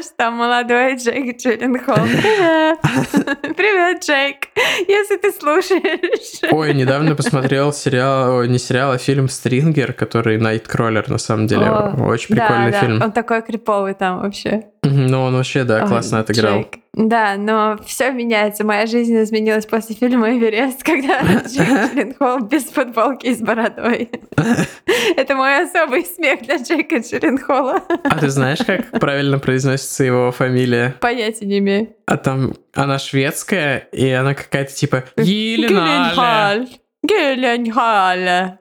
[0.00, 1.96] Что там молодой Джейк Джилленхол.
[1.96, 2.78] Привет!
[3.56, 4.48] Привет, Джейк!
[4.86, 6.52] Если ты слушаешь.
[6.52, 11.68] Ой, недавно посмотрел сериал, не сериал, а фильм «Стрингер», который Найткроллер, на самом деле.
[11.70, 13.02] Очень прикольный фильм.
[13.02, 14.66] Он такой криповый там вообще.
[14.90, 16.54] Ну, он вообще, да, классно Ой, отыграл.
[16.54, 16.78] Джейк.
[16.94, 18.64] Да, но все меняется.
[18.64, 24.10] Моя жизнь изменилась после фильма «Эверест», когда Джейк Джилленхол без футболки и с бородой.
[25.16, 27.82] Это мой особый смех для Джейка Джилленхола.
[28.04, 30.96] А ты знаешь, как правильно произносится его фамилия?
[31.00, 31.88] Понятия не имею.
[32.06, 36.68] А там она шведская, и она какая-то типа Гиленхаль.
[37.08, 38.58] Геленхале.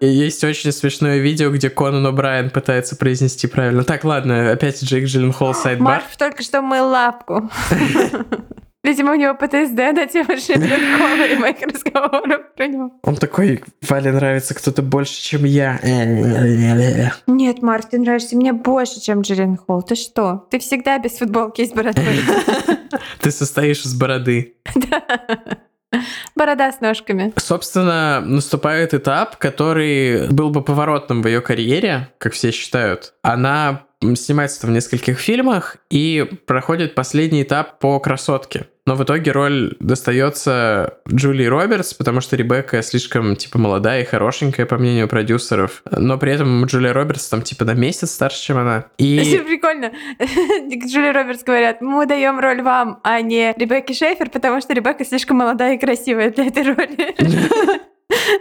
[0.00, 3.84] Есть очень смешное видео, где Конан О'Брайен пытается произнести правильно.
[3.84, 5.94] Так, ладно, опять Джейк Джилленхол сайдбар.
[5.94, 7.50] Марк только что мыл лапку.
[8.84, 12.90] Видимо, у него ПТСД на тему Шиллинхола и моих разговоров про него.
[13.04, 15.78] Он такой, Вале нравится кто-то больше, чем я.
[17.28, 19.22] Нет, Марк, ты нравишься мне больше, чем
[19.56, 19.82] Холл.
[19.82, 20.48] Ты что?
[20.50, 22.04] Ты всегда без футболки и с бородой.
[23.20, 24.56] Ты состоишь из бороды.
[24.74, 25.18] Да.
[26.34, 27.32] Борода с ножками.
[27.36, 33.14] Собственно, наступает этап, который был бы поворотным в ее карьере, как все считают.
[33.22, 33.82] Она
[34.16, 38.66] снимается в нескольких фильмах и проходит последний этап по красотке.
[38.84, 44.66] Но в итоге роль достается Джулии Робертс, потому что Ребекка слишком, типа, молодая и хорошенькая,
[44.66, 45.84] по мнению продюсеров.
[45.88, 48.86] Но при этом Джулия Робертс там, типа, на месяц старше, чем она.
[48.98, 49.16] И...
[49.34, 49.92] Это прикольно.
[50.86, 55.36] Джулия Робертс говорят, мы даем роль вам, а не Ребекке Шейфер, потому что Ребекка слишком
[55.36, 57.14] молодая и красивая для этой роли.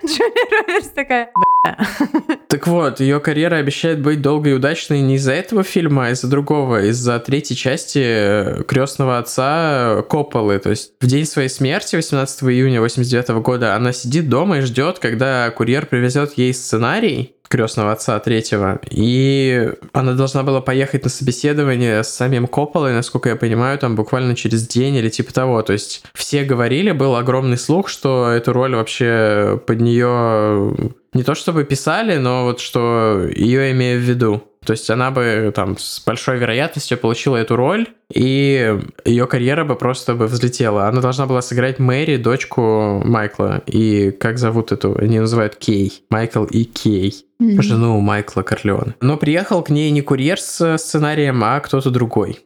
[0.06, 1.32] Джулия Робертс такая,
[2.48, 6.28] так вот, ее карьера обещает быть долгой и удачной не из-за этого фильма, а из-за
[6.28, 10.58] другого, из-за третьей части э, крестного отца Копполы.
[10.60, 14.98] То есть в день своей смерти, 18 июня 89 года, она сидит дома и ждет,
[15.00, 18.80] когда курьер привезет ей сценарий, крестного отца третьего.
[18.90, 24.36] И она должна была поехать на собеседование с самим Копполой, насколько я понимаю, там буквально
[24.36, 25.62] через день или типа того.
[25.62, 30.76] То есть все говорили, был огромный слух, что эту роль вообще под нее
[31.14, 34.44] не то чтобы писали, но вот что ее имею в виду.
[34.64, 39.76] То есть она бы там с большой вероятностью получила эту роль, и ее карьера бы
[39.76, 40.88] просто бы взлетела.
[40.88, 43.64] Она должна была сыграть Мэри, дочку Майкла.
[43.66, 44.96] И как зовут эту?
[45.00, 46.04] Они называют Кей.
[46.12, 47.26] Майкл и Кей.
[47.42, 47.62] Mm-hmm.
[47.64, 48.94] Жену Майкла Корлеона.
[49.02, 52.40] Но приехал к ней не курьер с сценарием, а кто-то другой.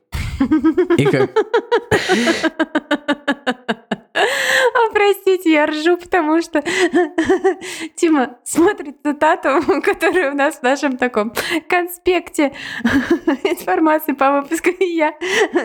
[0.98, 1.32] И как...
[5.06, 6.64] Простите, я ржу, потому что
[7.96, 11.32] Тима смотрит цитату, которая у нас в нашем таком
[11.70, 12.54] конспекте
[13.44, 15.14] информации по выпуску, и я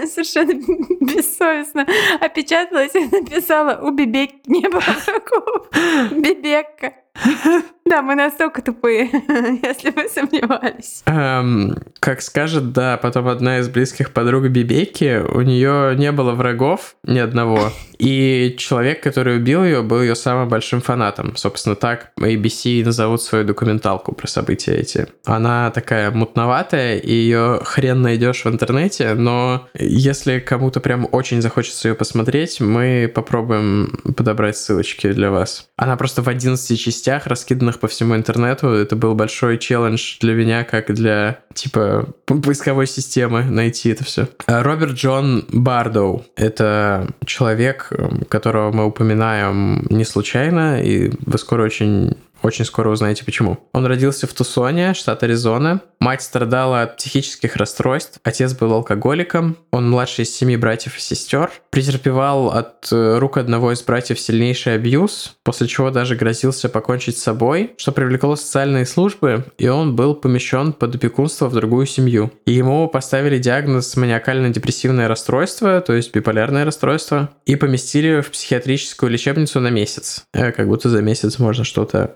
[0.04, 0.52] совершенно
[1.00, 1.86] бессовестно
[2.20, 5.70] опечаталась и написала «У Бибек не было врагов».
[6.10, 6.92] Бибекка.
[7.90, 9.10] Да, мы настолько тупые,
[9.64, 11.02] если вы сомневались.
[11.06, 16.94] Эм, как скажет, да, потом одна из близких подруг Бибеки, у нее не было врагов
[17.02, 21.34] ни одного, и человек, который убил ее, был ее самым большим фанатом.
[21.34, 25.08] Собственно, так ABC назовут свою документалку про события эти.
[25.24, 31.88] Она такая мутноватая, и ее хрен найдешь в интернете, но если кому-то прям очень захочется
[31.88, 35.70] ее посмотреть, мы попробуем подобрать ссылочки для вас.
[35.76, 38.68] Она просто в 11 частях, раскиданных по всему интернету.
[38.68, 44.28] Это был большой челлендж для меня, как для, типа, поисковой системы найти это все.
[44.46, 47.92] А Роберт Джон Бардоу— это человек,
[48.28, 53.58] которого мы упоминаем не случайно, и вы скоро очень очень скоро узнаете почему.
[53.72, 55.80] Он родился в Тусоне, штат Аризона.
[56.00, 58.20] Мать страдала от психических расстройств.
[58.24, 59.58] Отец был алкоголиком.
[59.70, 61.50] Он младший из семи братьев и сестер.
[61.70, 67.22] Претерпевал от э, рук одного из братьев сильнейший абьюз, после чего даже грозился покончить с
[67.22, 72.32] собой, что привлекло социальные службы, и он был помещен под опекунство в другую семью.
[72.46, 79.60] И ему поставили диагноз маниакально-депрессивное расстройство, то есть биполярное расстройство, и поместили в психиатрическую лечебницу
[79.60, 80.24] на месяц.
[80.32, 82.14] Э, как будто за месяц можно что-то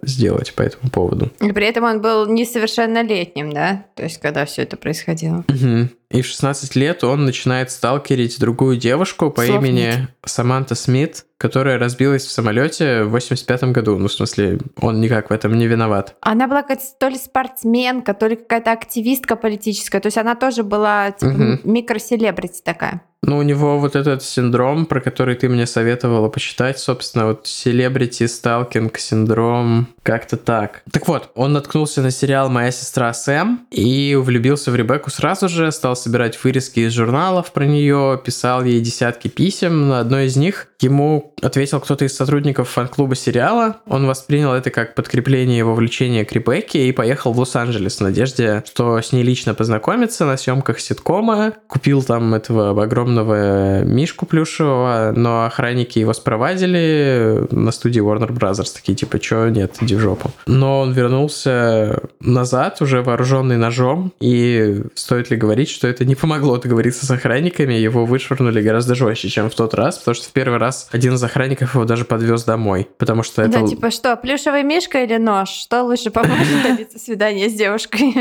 [0.55, 1.31] по этому поводу.
[1.41, 3.87] И при этом он был несовершеннолетним, да?
[3.95, 5.45] То есть, когда все это происходило.
[5.49, 5.89] Угу.
[6.11, 10.09] И в 16 лет он начинает сталкерить другую девушку по Слов имени.
[10.25, 13.99] Саманта Смит, которая разбилась в самолете в 85 году.
[13.99, 16.17] Ну, в смысле, он никак в этом не виноват.
[16.21, 20.01] Она была какая-то то ли спортсменка, то ли какая-то активистка политическая.
[20.01, 21.59] То есть она тоже была типа угу.
[21.65, 23.03] микроселебрити такая.
[23.27, 28.27] Ну, у него вот этот синдром, про который ты мне советовала почитать, собственно, вот селебрити
[28.27, 30.83] сталкинг синдром, как-то так.
[30.93, 35.73] Так вот, он наткнулся на сериал «Моя сестра Сэм» и влюбился в Ребекку сразу же,
[35.73, 39.89] стал собирать вырезки из журналов про нее, писал ей десятки писем.
[39.89, 43.77] На одной из них ему ответил кто-то из сотрудников фан-клуба сериала.
[43.87, 48.63] Он воспринял это как подкрепление его влечения к Ребекке и поехал в Лос-Анджелес в надежде,
[48.67, 51.55] что с ней лично познакомиться на съемках ситкома.
[51.67, 58.75] Купил там этого огромного мишку плюшевого, но охранники его спровадили на студии Warner Brothers.
[58.75, 60.31] Такие типа, чё, нет, иди в жопу.
[60.47, 66.57] Но он вернулся назад, уже вооруженный ножом, и стоит ли говорить, что это не помогло
[66.57, 70.59] договориться с охранниками, его вышвырнули гораздо жестче, чем в тот раз, потому что в первый
[70.59, 73.61] раз один из охранников его даже подвез домой, потому что это...
[73.61, 75.49] Да, типа что, плюшевый мишка или нож?
[75.49, 78.15] Что лучше поможет добиться свидания с девушкой?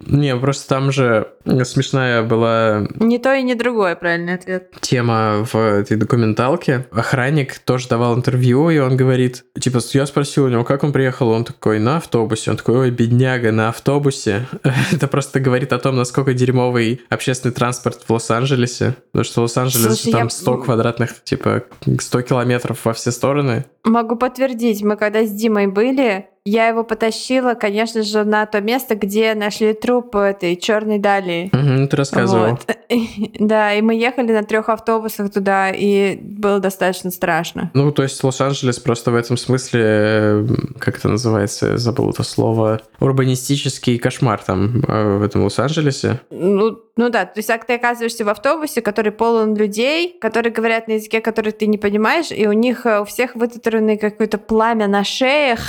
[0.00, 1.28] Не, просто там же
[1.64, 2.86] смешная была...
[2.96, 4.70] Не то и не другое, правильный ответ.
[4.80, 6.86] Тема в этой документалке.
[6.90, 11.28] Охранник тоже давал интервью, и он говорит, типа, я спросил у него, как он приехал,
[11.30, 12.50] он такой, на автобусе.
[12.50, 14.46] Он такой, ой, бедняга, на автобусе.
[14.92, 18.96] Это просто говорит о том, насколько дерьмовый общественный транспорт в Лос-Анджелесе.
[19.12, 20.30] Потому что Лос-Анджелес там я...
[20.30, 21.64] 100 квадратных, типа,
[21.98, 23.64] 100 километров во все стороны.
[23.84, 28.94] Могу подтвердить, мы когда с Димой были, я его потащила, конечно же, на то место,
[28.94, 31.50] где нашли труп этой черной дали.
[31.52, 32.50] Угу, ты рассказывал.
[32.50, 32.76] Вот.
[33.38, 37.70] Да, и мы ехали на трех автобусах туда, и было достаточно страшно.
[37.74, 40.46] Ну, то есть Лос-Анджелес просто в этом смысле,
[40.78, 46.20] как это называется, забыл это слово, урбанистический кошмар там э, в этом Лос-Анджелесе.
[46.30, 50.92] Ну, ну да, то есть ты оказываешься в автобусе, который полон людей, которые говорят на
[50.92, 55.04] языке, который ты не понимаешь, и у них э, у всех вытатуировано какое-то пламя на
[55.04, 55.60] шеях.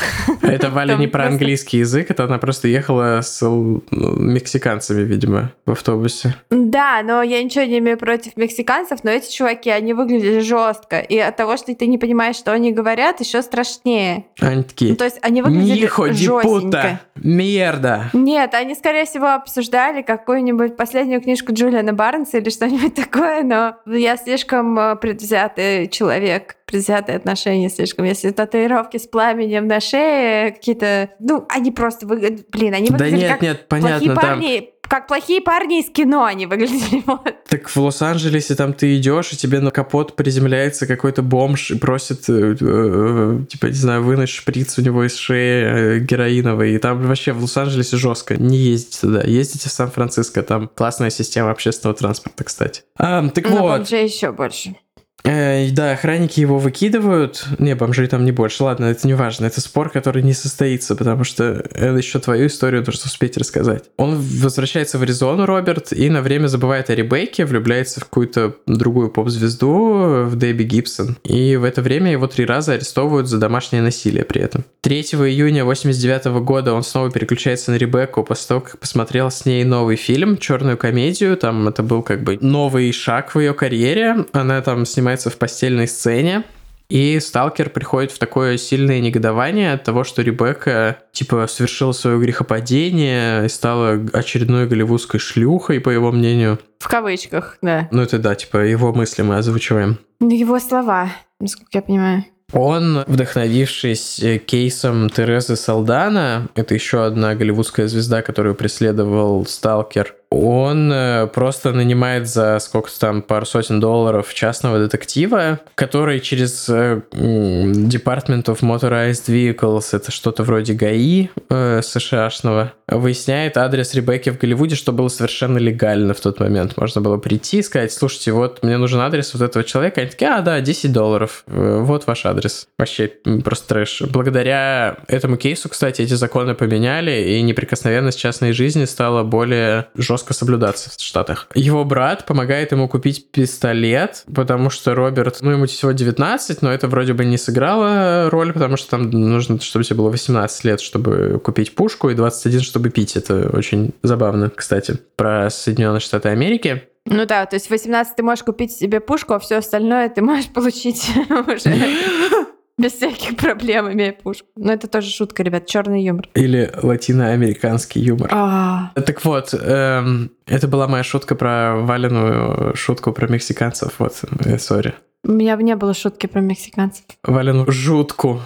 [0.59, 5.71] Это Валя не про английский язык, это она просто ехала с ну, мексиканцами, видимо, в
[5.71, 6.35] автобусе.
[6.49, 10.99] Да, но я ничего не имею против мексиканцев, но эти чуваки, они выглядели жестко.
[10.99, 14.25] И от того, что ты не понимаешь, что они говорят, еще страшнее.
[14.39, 18.09] Они такие, ну, то есть они выглядели Нихо, дипута, мерда.
[18.13, 24.17] Нет, они, скорее всего, обсуждали какую-нибудь последнюю книжку Джулиана Барнса или что-нибудь такое, но я
[24.17, 28.05] слишком э, предвзятый человек предвзятые отношения слишком.
[28.05, 31.11] Если татуировки с пламенем на шее, какие-то...
[31.19, 32.49] Ну, они просто выглядят...
[32.49, 34.21] Блин, они выглядят да нет, как нет, понятно, плохие там...
[34.21, 37.03] парни как плохие парни из кино они выглядели.
[37.09, 37.43] Вот.
[37.47, 42.29] Так в Лос-Анджелесе там ты идешь, и тебе на капот приземляется какой-то бомж и просит,
[42.29, 46.73] э, э, типа, не знаю, вынуть шприц у него из шеи э, героиновый.
[46.73, 48.35] И там вообще в Лос-Анджелесе жестко.
[48.35, 49.21] Не ездите туда.
[49.21, 50.41] Ездите в Сан-Франциско.
[50.43, 52.83] Там классная система общественного транспорта, кстати.
[52.97, 53.89] А, так Но вот.
[53.89, 54.75] еще больше.
[55.23, 57.45] Э, да, охранники его выкидывают.
[57.59, 58.63] Не, бомжей там не больше.
[58.63, 59.45] Ладно, это не важно.
[59.45, 63.85] Это спор, который не состоится, потому что это еще твою историю нужно успеть рассказать.
[63.97, 69.09] Он возвращается в Аризону, Роберт, и на время забывает о Ребекке, влюбляется в какую-то другую
[69.09, 71.17] поп-звезду, в Дебби Гибсон.
[71.23, 74.65] И в это время его три раза арестовывают за домашнее насилие при этом.
[74.81, 79.63] 3 июня 89 года он снова переключается на Ребекку после того, как посмотрел с ней
[79.63, 81.35] новый фильм, черную комедию.
[81.37, 84.25] Там это был как бы новый шаг в ее карьере.
[84.31, 86.43] Она там снимает снимается в постельной сцене.
[86.89, 93.45] И Сталкер приходит в такое сильное негодование от того, что Ребекка, типа, совершила свое грехопадение
[93.45, 96.57] и стала очередной голливудской шлюхой, по его мнению.
[96.79, 97.87] В кавычках, да.
[97.91, 99.99] Ну, это да, типа, его мысли мы озвучиваем.
[100.19, 102.25] Его слова, насколько я понимаю.
[102.53, 110.91] Он, вдохновившись э, кейсом Терезы Салдана, это еще одна голливудская звезда, которую преследовал Сталкер, он
[110.93, 118.45] э, просто нанимает за сколько-то там пару сотен долларов частного детектива, который через э, Department
[118.45, 124.91] of Motorized Vehicles, это что-то вроде ГАИ э, США-шного, выясняет адрес Ребекки в Голливуде, что
[124.91, 126.77] было совершенно легально в тот момент.
[126.77, 130.01] Можно было прийти и сказать, слушайте, вот мне нужен адрес вот этого человека.
[130.01, 132.67] Они такие, а, да, 10 долларов, э, вот ваш адрес.
[132.77, 133.11] Вообще
[133.43, 134.03] просто трэш.
[134.03, 140.33] Благодаря этому кейсу, кстати, эти законы поменяли, и неприкосновенность частной жизни стала более жесткой жестко
[140.33, 141.47] соблюдаться в Штатах.
[141.55, 146.87] Его брат помогает ему купить пистолет, потому что Роберт, ну, ему всего 19, но это
[146.87, 151.39] вроде бы не сыграло роль, потому что там нужно, чтобы тебе было 18 лет, чтобы
[151.43, 153.15] купить пушку, и 21, чтобы пить.
[153.15, 156.83] Это очень забавно, кстати, про Соединенные Штаты Америки.
[157.05, 160.21] Ну да, то есть в 18 ты можешь купить себе пушку, а все остальное ты
[160.21, 162.49] можешь получить уже
[162.79, 164.47] без всяких проблем, имея пушку.
[164.55, 166.29] Но это тоже шутка, ребят, черный юмор.
[166.33, 168.29] Или латиноамериканский юмор.
[168.31, 168.91] А.
[168.95, 173.95] Так вот, эм, это была моя шутка про валеную шутку про мексиканцев.
[173.99, 174.95] Вот, э, сори.
[175.25, 177.03] У меня не было шутки про мексиканцев.
[177.23, 178.41] Валену жутку.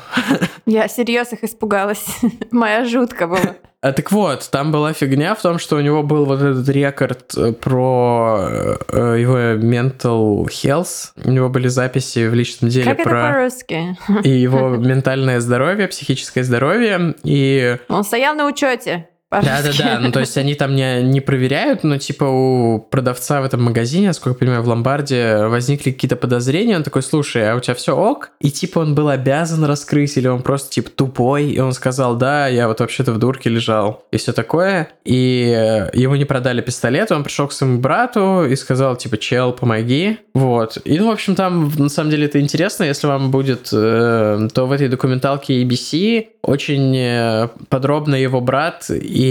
[0.66, 2.06] Я серьезно их испугалась.
[2.52, 3.56] Моя жутка была.
[3.82, 7.36] А, так вот, там была фигня в том, что у него был вот этот рекорд
[7.36, 11.12] э, про э, его mental health.
[11.24, 13.20] У него были записи в личном деле как про...
[13.20, 13.98] это по-русски?
[14.24, 17.16] И его ментальное здоровье, психическое здоровье.
[17.24, 17.78] И...
[17.90, 19.10] Он стоял на учете.
[19.42, 23.64] Да-да-да, ну то есть они там не, не проверяют, но типа у продавца в этом
[23.64, 27.76] магазине, насколько я понимаю, в ломбарде возникли какие-то подозрения, он такой, слушай, а у тебя
[27.76, 28.32] все ок?
[28.40, 32.48] И типа он был обязан раскрыть, или он просто типа тупой, и он сказал, да,
[32.48, 37.12] я вот вообще-то в дурке лежал, и все такое, и э, ему не продали пистолет,
[37.12, 40.78] он пришел к своему брату и сказал, типа, чел, помоги, вот.
[40.86, 44.66] И, ну, в общем, там, на самом деле, это интересно, если вам будет, э, то
[44.66, 49.23] в этой документалке ABC очень э, подробно его брат и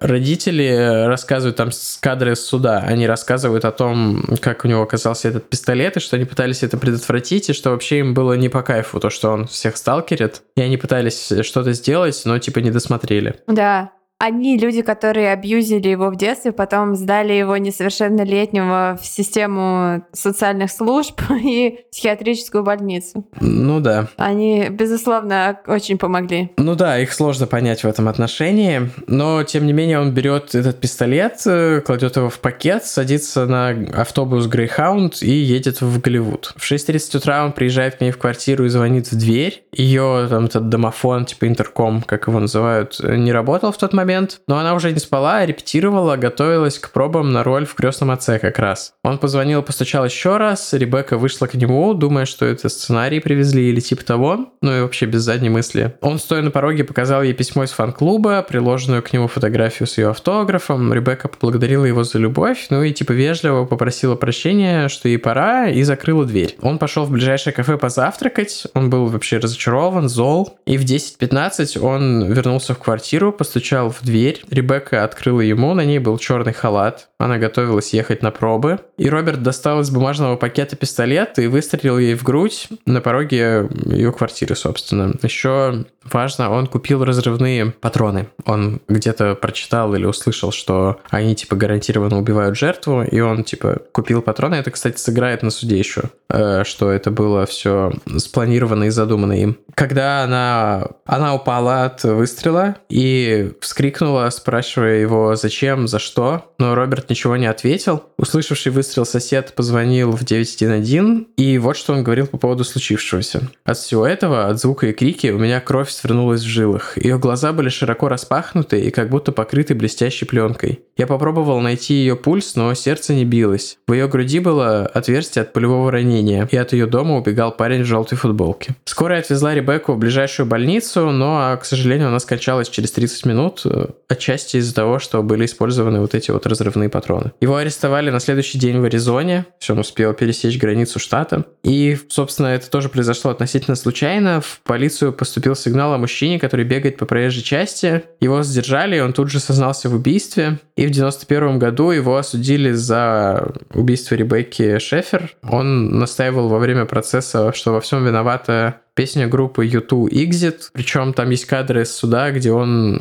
[0.00, 2.84] родители рассказывают там с кадры суда.
[2.86, 6.78] Они рассказывают о том, как у него оказался этот пистолет, и что они пытались это
[6.78, 10.42] предотвратить, и что вообще им было не по кайфу то, что он всех сталкерит.
[10.56, 13.36] И они пытались что-то сделать, но типа не досмотрели.
[13.46, 20.72] Да, они люди, которые абьюзили его в детстве, потом сдали его несовершеннолетнего в систему социальных
[20.72, 23.24] служб и психиатрическую больницу.
[23.40, 24.08] Ну да.
[24.16, 26.50] Они, безусловно, очень помогли.
[26.56, 30.80] Ну да, их сложно понять в этом отношении, но тем не менее он берет этот
[30.80, 36.54] пистолет, э, кладет его в пакет, садится на автобус Greyhound и едет в Голливуд.
[36.56, 39.62] В 6.30 утра он приезжает к ней в квартиру и звонит в дверь.
[39.72, 44.40] Ее там этот домофон, типа интерком, как его называют, не работал в тот момент, момент,
[44.46, 48.38] но она уже не спала, а репетировала, готовилась к пробам на роль в крестном отце
[48.38, 48.94] как раз.
[49.04, 53.80] Он позвонил, постучал еще раз, Ребекка вышла к нему, думая, что это сценарий привезли или
[53.80, 55.94] типа того, ну и вообще без задней мысли.
[56.00, 60.08] Он, стоя на пороге, показал ей письмо из фан-клуба, приложенную к нему фотографию с ее
[60.08, 60.92] автографом.
[60.94, 65.82] Ребекка поблагодарила его за любовь, ну и типа вежливо попросила прощения, что ей пора, и
[65.82, 66.56] закрыла дверь.
[66.62, 72.32] Он пошел в ближайшее кафе позавтракать, он был вообще разочарован, зол, и в 10.15 он
[72.32, 74.42] вернулся в квартиру, постучал в дверь.
[74.50, 77.08] Ребекка открыла ему, на ней был черный халат.
[77.18, 78.80] Она готовилась ехать на пробы.
[78.96, 84.12] И Роберт достал из бумажного пакета пистолет и выстрелил ей в грудь на пороге ее
[84.12, 85.14] квартиры, собственно.
[85.22, 88.28] Еще важно, он купил разрывные патроны.
[88.44, 94.22] Он где-то прочитал или услышал, что они, типа, гарантированно убивают жертву, и он, типа, купил
[94.22, 94.56] патроны.
[94.56, 99.58] Это, кстати, сыграет на суде еще, э, что это было все спланировано и задумано им.
[99.74, 103.87] Когда она, она упала от выстрела и вскрикнула,
[104.30, 108.04] спрашивая его, зачем, за что, но Роберт ничего не ответил.
[108.16, 113.48] Услышавший выстрел сосед позвонил в 911, и вот что он говорил по поводу случившегося.
[113.64, 116.96] От всего этого, от звука и крики, у меня кровь свернулась в жилах.
[116.96, 120.80] Ее глаза были широко распахнуты и как будто покрыты блестящей пленкой.
[120.96, 123.78] Я попробовал найти ее пульс, но сердце не билось.
[123.86, 127.86] В ее груди было отверстие от пулевого ранения, и от ее дома убегал парень в
[127.86, 128.74] желтой футболке.
[128.84, 133.62] Скорая отвезла Ребекку в ближайшую больницу, но, к сожалению, она скончалась через 30 минут.
[134.08, 137.32] Отчасти из-за того, что были использованы вот эти вот разрывные патроны.
[137.40, 141.44] Его арестовали на следующий день в Аризоне, все, он успел пересечь границу штата.
[141.62, 144.40] И, собственно, это тоже произошло относительно случайно.
[144.40, 148.04] В полицию поступил сигнал о мужчине, который бегает по проезжей части.
[148.20, 150.58] Его задержали, и он тут же сознался в убийстве.
[150.76, 155.34] И в 91 году его осудили за убийство Ребекки Шефер.
[155.42, 160.70] Он настаивал во время процесса, что во всем виновата песня группы U2 Exit.
[160.72, 163.00] Причем там есть кадры суда, где он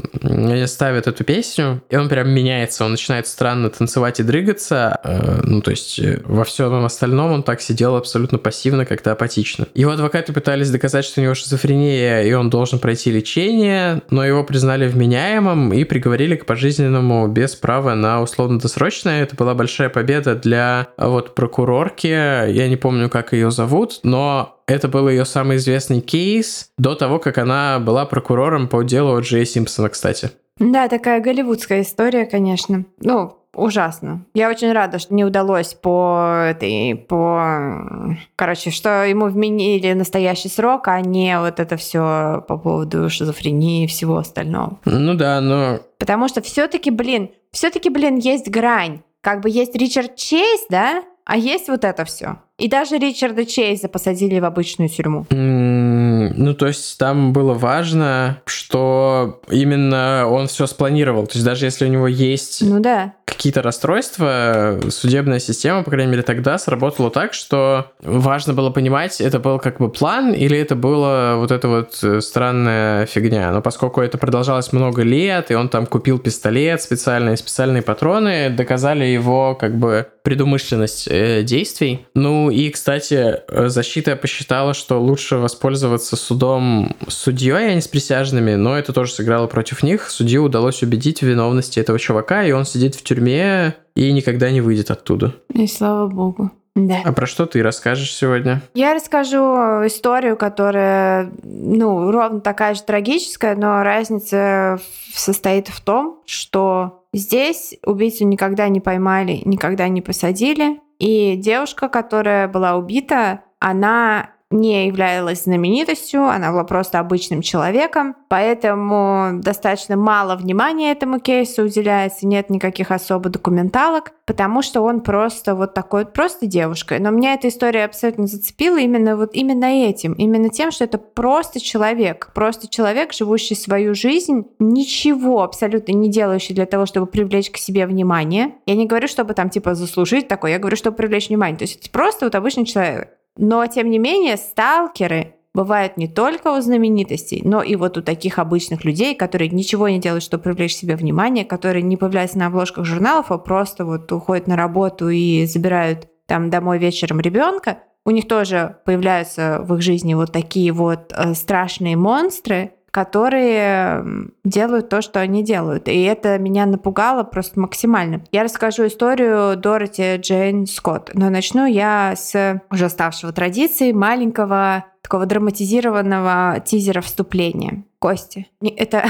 [0.68, 5.00] ставит эту песню, и он прям меняется, он начинает странно танцевать и дрыгаться.
[5.04, 9.66] Э, ну, то есть э, во всем остальном он так сидел абсолютно пассивно, как-то апатично.
[9.74, 14.44] Его адвокаты пытались доказать, что у него шизофрения, и он должен пройти лечение, но его
[14.44, 19.24] признали вменяемым и приговорили к пожизненному без права на условно-досрочное.
[19.24, 24.88] Это была большая победа для вот прокурорки, я не помню, как ее зовут, но это
[24.88, 29.90] был ее самый известный кейс до того, как она была прокурором по делу Джей Симпсона,
[29.90, 30.32] кстати.
[30.60, 32.84] Да, такая голливудская история, конечно.
[33.00, 34.26] Ну, ужасно.
[34.34, 38.16] Я очень рада, что не удалось по этой, по...
[38.36, 43.88] Короче, что ему вменили настоящий срок, а не вот это все по поводу шизофрении и
[43.88, 44.80] всего остального.
[44.86, 45.80] Ну да, но...
[46.00, 49.02] Потому что все-таки, блин, все-таки, блин, есть грань.
[49.22, 52.38] Как бы есть Ричард Чейз, да, а есть вот это все.
[52.58, 55.28] И даже Ричарда Чейза посадили в обычную тюрьму.
[55.30, 61.28] Ну, то есть там было важно, что именно он все спланировал.
[61.28, 63.14] То есть даже если у него есть ну, да.
[63.26, 69.40] какие-то расстройства, судебная система, по крайней мере, тогда сработала так, что важно было понимать, это
[69.40, 73.52] был как бы план или это была вот эта вот э, странная фигня.
[73.52, 79.06] Но поскольку это продолжалось много лет, и он там купил пистолет специальные, специальные патроны, доказали
[79.06, 82.06] его как бы предумышленность э, действий.
[82.14, 88.56] Ну и, кстати, э, защита посчитала, что лучше воспользоваться судом судьей, а не с присяжными,
[88.56, 90.10] но это тоже сыграло против них.
[90.10, 94.60] Судью удалось убедить в виновности этого чувака, и он сидит в тюрьме и никогда не
[94.60, 95.34] выйдет оттуда.
[95.54, 96.52] И слава богу.
[96.76, 96.98] Да.
[97.06, 98.62] А про что ты расскажешь сегодня?
[98.74, 99.40] Я расскажу
[99.88, 104.78] историю, которая, ну, ровно такая же трагическая, но разница
[105.14, 110.80] состоит в том, что Здесь убийцу никогда не поймали, никогда не посадили.
[111.00, 119.42] И девушка, которая была убита, она не являлась знаменитостью, она была просто обычным человеком, поэтому
[119.42, 125.74] достаточно мало внимания этому кейсу уделяется, нет никаких особо документалок, потому что он просто вот
[125.74, 126.98] такой, просто девушка.
[127.00, 131.60] Но меня эта история абсолютно зацепила именно вот именно этим, именно тем, что это просто
[131.60, 137.58] человек, просто человек, живущий свою жизнь, ничего абсолютно не делающий для того, чтобы привлечь к
[137.58, 138.56] себе внимание.
[138.66, 141.58] Я не говорю, чтобы там типа заслужить такое, я говорю, чтобы привлечь внимание.
[141.58, 143.17] То есть это просто вот обычный человек.
[143.38, 148.38] Но, тем не менее, сталкеры бывают не только у знаменитостей, но и вот у таких
[148.38, 152.86] обычных людей, которые ничего не делают, чтобы привлечь себе внимание, которые не появляются на обложках
[152.86, 157.80] журналов, а просто вот уходят на работу и забирают там домой вечером ребенка.
[158.06, 164.04] У них тоже появляются в их жизни вот такие вот э, страшные монстры, которые
[164.44, 165.88] делают то, что они делают.
[165.88, 168.24] И это меня напугало просто максимально.
[168.32, 175.28] Я расскажу историю Дороти Джейн Скотт, но начну я с уже ставшего традиции маленького такого
[175.28, 177.84] драматизированного тизера вступления.
[178.00, 178.48] Кости.
[178.62, 179.06] Это...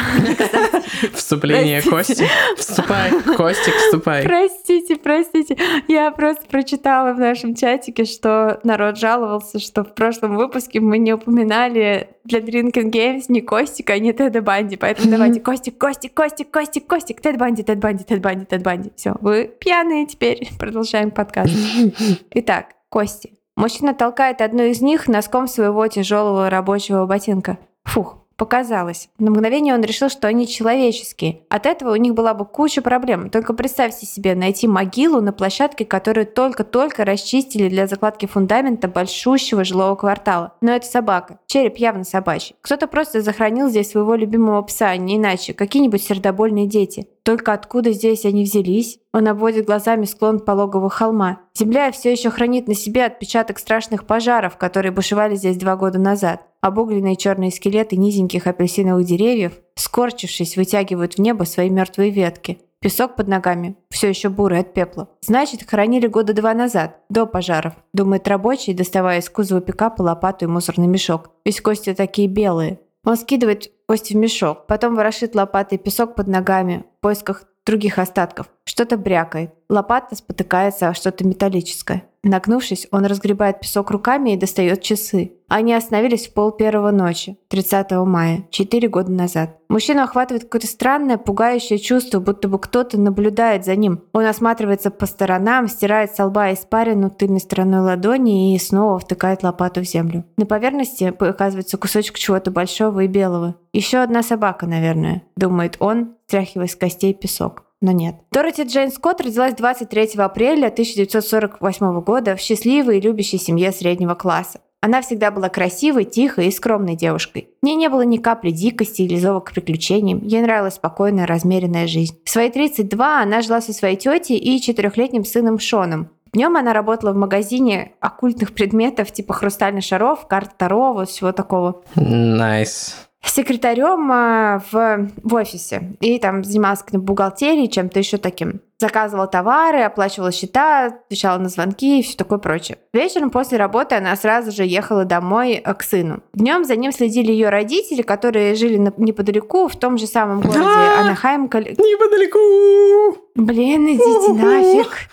[1.13, 2.25] Вступление Кости.
[2.55, 4.23] Вступай, Костик, вступай.
[4.23, 5.57] Простите, простите.
[5.89, 11.13] Я просто прочитала в нашем чатике, что народ жаловался, что в прошлом выпуске мы не
[11.13, 14.77] упоминали для Drinking Games ни Костика, ни Теда Банди.
[14.77, 18.91] Поэтому давайте Костик, Костик, Костик, Костик, Костик, Тед Банди, Тед Банди, Тед Банди, Тед Банди.
[18.95, 20.47] Все, вы пьяные теперь.
[20.59, 21.53] Продолжаем подкаст.
[22.31, 23.33] Итак, Кости.
[23.57, 27.57] Мужчина толкает одну из них носком своего тяжелого рабочего ботинка.
[27.85, 29.09] Фух, Показалось.
[29.17, 31.41] На мгновение он решил, что они человеческие.
[31.49, 33.31] От этого у них была бы куча проблем.
[33.31, 39.95] Только представьте себе найти могилу на площадке, которую только-только расчистили для закладки фундамента большущего жилого
[39.95, 40.53] квартала.
[40.61, 41.39] Но это собака.
[41.47, 42.55] Череп явно собачий.
[42.61, 45.55] Кто-то просто захоронил здесь своего любимого пса, не иначе.
[45.55, 47.07] Какие-нибудь сердобольные дети.
[47.28, 48.99] Только откуда здесь они взялись?
[49.11, 51.41] Он обводит глазами склон пологого холма.
[51.53, 56.45] Земля все еще хранит на себе отпечаток страшных пожаров, которые бушевали здесь два года назад.
[56.61, 62.59] Обугленные черные скелеты низеньких апельсиновых деревьев, скорчившись, вытягивают в небо свои мертвые ветки.
[62.80, 65.09] Песок под ногами, все еще бурый от пепла.
[65.19, 70.47] Значит, хоронили года два назад, до пожаров, думает рабочий, доставая из кузова пикапа лопату и
[70.47, 71.32] мусорный мешок.
[71.43, 72.80] Ведь кости такие белые.
[73.03, 78.47] Он скидывает кости в мешок, потом ворошит лопатой песок под ногами в поисках других остатков.
[78.68, 79.51] Что-то брякает.
[79.70, 82.03] Лопата спотыкается о что-то металлическое.
[82.22, 85.32] Нагнувшись, он разгребает песок руками и достает часы.
[85.47, 89.57] Они остановились в пол первого ночи, 30 мая, 4 года назад.
[89.70, 94.01] Мужчину охватывает какое-то странное, пугающее чувство, будто бы кто-то наблюдает за ним.
[94.11, 99.80] Он осматривается по сторонам, стирает с лба испарину тыльной стороной ладони и снова втыкает лопату
[99.80, 100.26] в землю.
[100.36, 103.55] На поверхности оказывается кусочек чего-то большого и белого.
[103.72, 108.15] Еще одна собака, наверное, думает он, стряхивая с костей песок но нет.
[108.32, 114.59] Дороти Джейн Скотт родилась 23 апреля 1948 года в счастливой и любящей семье среднего класса.
[114.80, 117.49] Она всегда была красивой, тихой и скромной девушкой.
[117.61, 120.19] В ней не было ни капли дикости или зова к приключениям.
[120.23, 122.15] Ей нравилась спокойная, размеренная жизнь.
[122.23, 126.09] В свои 32 она жила со своей тетей и четырехлетним сыном Шоном.
[126.34, 131.82] Днем она работала в магазине оккультных предметов типа хрустальных шаров, карт Таро, вот всего такого.
[131.95, 135.95] Nice секретарем а, в, в офисе.
[135.99, 138.61] И там занималась бухгалтерией, чем-то еще таким.
[138.80, 142.78] Заказывала товары, оплачивала счета, отвечала на звонки и все такое прочее.
[142.93, 146.21] Вечером после работы она сразу же ехала домой э, к сыну.
[146.34, 150.59] Днем за ним следили ее родители, которые жили неподалеку, в том же самом городе
[150.99, 151.45] Анахайм.
[151.45, 153.17] Неподалеку!
[153.34, 155.09] Блин, идите нафиг.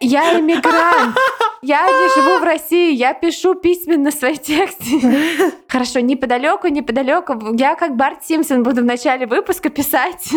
[0.00, 1.16] Я иммигрант.
[1.62, 5.00] Я не живу в России, я пишу письменно свои тексты.
[5.68, 7.34] Хорошо, неподалеку, неподалеку.
[7.54, 10.30] Я как Барт Симпсон буду в начале выпуска писать